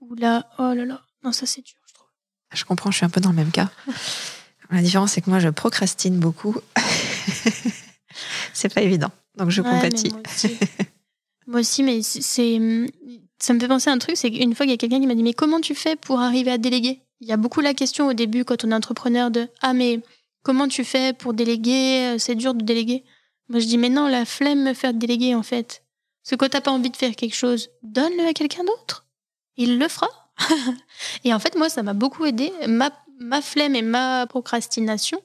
[0.00, 2.06] ou là, oh là là, non, ça c'est dur, je trouve.
[2.52, 3.70] Je comprends, je suis un peu dans le même cas.
[4.70, 6.56] La différence, c'est que moi, je procrastine beaucoup.
[8.54, 9.10] c'est pas évident.
[9.36, 10.12] Donc, je Ouais, compatis.
[11.46, 11.82] Moi aussi.
[11.82, 12.60] Mais c'est-.
[13.38, 15.06] Ça me fait penser à un truc, c'est qu'une fois, il y a quelqu'un qui
[15.06, 17.00] m'a dit Mais comment tu fais pour arriver à déléguer?
[17.20, 20.00] Il y a beaucoup la question au début, quand on est entrepreneur, de Ah, mais
[20.42, 22.16] comment tu fais pour déléguer?
[22.18, 23.04] C'est dur de déléguer.
[23.48, 25.82] Moi, je dis Mais non, la flemme me faire déléguer, en fait.
[26.22, 29.06] Parce que quand t'as pas envie de faire quelque chose, donne-le à quelqu'un d'autre.
[29.56, 30.08] Il le fera.
[31.24, 32.50] et en fait, moi, ça m'a beaucoup aidé.
[32.66, 35.20] Ma, ma flemme et ma procrastination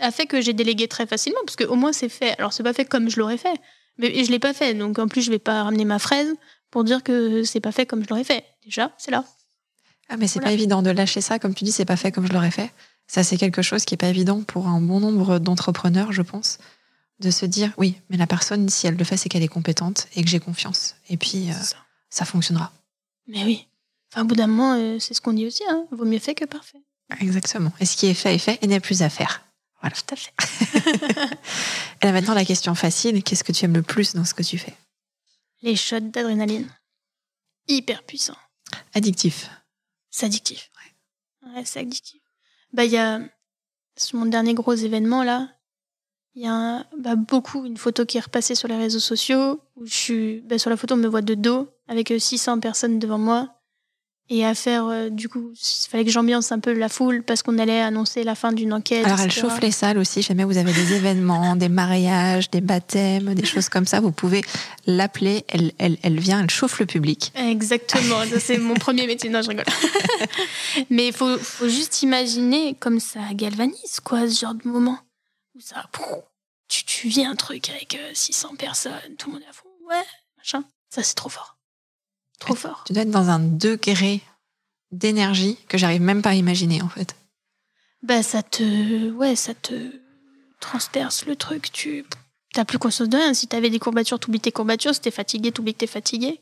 [0.00, 2.38] a fait que j'ai délégué très facilement, parce qu'au moins c'est fait.
[2.38, 3.58] Alors, c'est pas fait comme je l'aurais fait,
[3.98, 4.74] mais je l'ai pas fait.
[4.74, 6.32] Donc, en plus, je vais pas ramener ma fraise
[6.70, 8.44] pour dire que c'est pas fait comme je l'aurais fait.
[8.64, 9.24] Déjà, c'est là.
[10.08, 10.48] Ah, mais c'est Voilà.
[10.50, 11.38] pas évident de lâcher ça.
[11.38, 12.70] Comme tu dis, c'est pas fait comme je l'aurais fait.
[13.08, 16.58] Ça, c'est quelque chose qui est pas évident pour un bon nombre d'entrepreneurs, je pense.
[17.20, 20.06] De se dire, oui, mais la personne, si elle le fait, c'est qu'elle est compétente
[20.16, 20.96] et que j'ai confiance.
[21.08, 21.54] Et puis, euh,
[22.10, 22.72] ça fonctionnera.
[23.26, 23.66] Mais oui.
[24.12, 25.62] Enfin, au bout d'un moment, euh, c'est ce qu'on dit aussi.
[25.68, 25.86] Hein.
[25.92, 26.78] Vaut mieux fait que parfait.
[27.20, 27.72] Exactement.
[27.80, 29.42] Et ce qui est fait est fait et n'est plus à faire.
[29.88, 29.96] Voilà.
[29.96, 31.38] Tout à fait.
[32.02, 34.42] Et là maintenant, la question facile qu'est-ce que tu aimes le plus dans ce que
[34.42, 34.74] tu fais?
[35.62, 36.68] Les shots d'adrénaline.
[37.68, 38.36] Hyper puissants.
[38.94, 39.48] Addictif.
[40.10, 40.70] C'est addictif.
[41.46, 42.20] Ouais, c'est addictif.
[42.72, 43.20] Bah, il y a,
[43.96, 45.48] sur mon dernier gros événement, là,
[46.34, 49.60] il y a un- bah, beaucoup, une photo qui est repassée sur les réseaux sociaux,
[49.76, 52.60] où je suis, bah, sur la photo, on me voit de dos, avec euh, 600
[52.60, 53.55] personnes devant moi.
[54.28, 57.44] Et à faire, euh, du coup, il fallait que j'ambiance un peu la foule, parce
[57.44, 59.04] qu'on allait annoncer la fin d'une enquête.
[59.06, 60.20] Alors, elle chauffe les salles aussi.
[60.20, 64.00] Jamais vous avez des événements, des mariages, des baptêmes, des choses comme ça.
[64.00, 64.42] Vous pouvez
[64.86, 65.44] l'appeler.
[65.48, 67.32] Elle, elle, elle vient, elle chauffe le public.
[67.36, 69.30] Exactement, ça, c'est mon premier métier.
[69.30, 69.64] Non, je rigole.
[70.90, 74.98] Mais il faut, faut juste imaginer comme ça galvanise, quoi, ce genre de moment.
[75.54, 75.88] Où ça,
[76.68, 79.68] tu, tu vis un truc avec euh, 600 personnes, tout le monde est à fond,
[79.88, 80.04] ouais,
[80.36, 80.64] machin.
[80.90, 81.55] Ça, c'est trop fort.
[82.40, 82.84] Trop fort.
[82.86, 84.20] Tu dois être dans un degré
[84.92, 87.16] d'énergie que j'arrive même pas à imaginer, en fait.
[88.02, 89.10] Bah, ça te.
[89.12, 89.74] Ouais, ça te
[90.60, 91.72] transperce le truc.
[91.72, 92.04] Tu
[92.52, 93.34] t'as plus conscience de rien.
[93.34, 94.94] Si t'avais des courbatures, t'oublies tes courbatures.
[94.94, 96.40] Si t'es fatigué, t'oublies que t'es fatigué.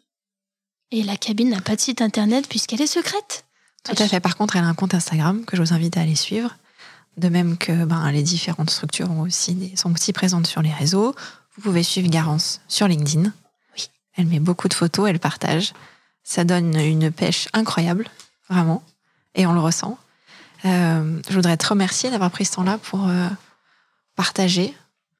[0.91, 3.43] Et la cabine n'a pas de site internet puisqu'elle est secrète.
[3.83, 4.19] Tout à fait.
[4.19, 6.55] Par contre, elle a un compte Instagram que je vous invite à aller suivre.
[7.17, 10.71] De même que ben, les différentes structures ont aussi des- sont aussi présentes sur les
[10.73, 11.13] réseaux.
[11.55, 13.31] Vous pouvez suivre Garance sur LinkedIn.
[13.75, 13.89] Oui.
[14.15, 15.73] Elle met beaucoup de photos, elle partage.
[16.23, 18.07] Ça donne une pêche incroyable,
[18.49, 18.81] vraiment.
[19.35, 19.97] Et on le ressent.
[20.65, 23.27] Euh, je voudrais te remercier d'avoir pris ce temps-là pour euh,
[24.15, 24.73] partager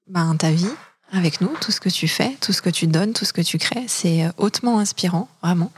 [0.07, 0.70] ben, ta vie
[1.11, 3.41] avec nous, tout ce que tu fais, tout ce que tu donnes, tout ce que
[3.41, 3.86] tu crées.
[3.88, 5.72] C'est euh, hautement inspirant, vraiment.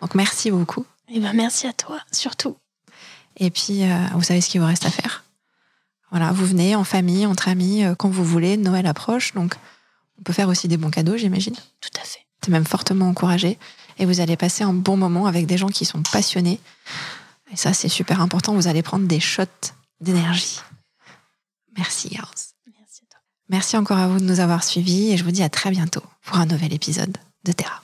[0.00, 0.86] Donc merci beaucoup.
[1.10, 2.56] Et ben merci à toi, surtout.
[3.36, 5.24] Et puis, euh, vous savez ce qu'il vous reste à faire.
[6.10, 8.56] Voilà, vous venez en famille, entre amis, euh, quand vous voulez.
[8.56, 9.54] Noël approche, donc
[10.18, 11.54] on peut faire aussi des bons cadeaux, j'imagine.
[11.80, 12.20] Tout à fait.
[12.44, 13.58] C'est même fortement encouragé.
[13.98, 16.60] Et vous allez passer un bon moment avec des gens qui sont passionnés.
[17.52, 18.54] Et ça, c'est super important.
[18.54, 20.60] Vous allez prendre des shots d'énergie.
[21.76, 22.54] Merci, Garance.
[22.78, 23.20] Merci à toi.
[23.48, 26.02] Merci encore à vous de nous avoir suivis et je vous dis à très bientôt
[26.22, 27.82] pour un nouvel épisode de Terra.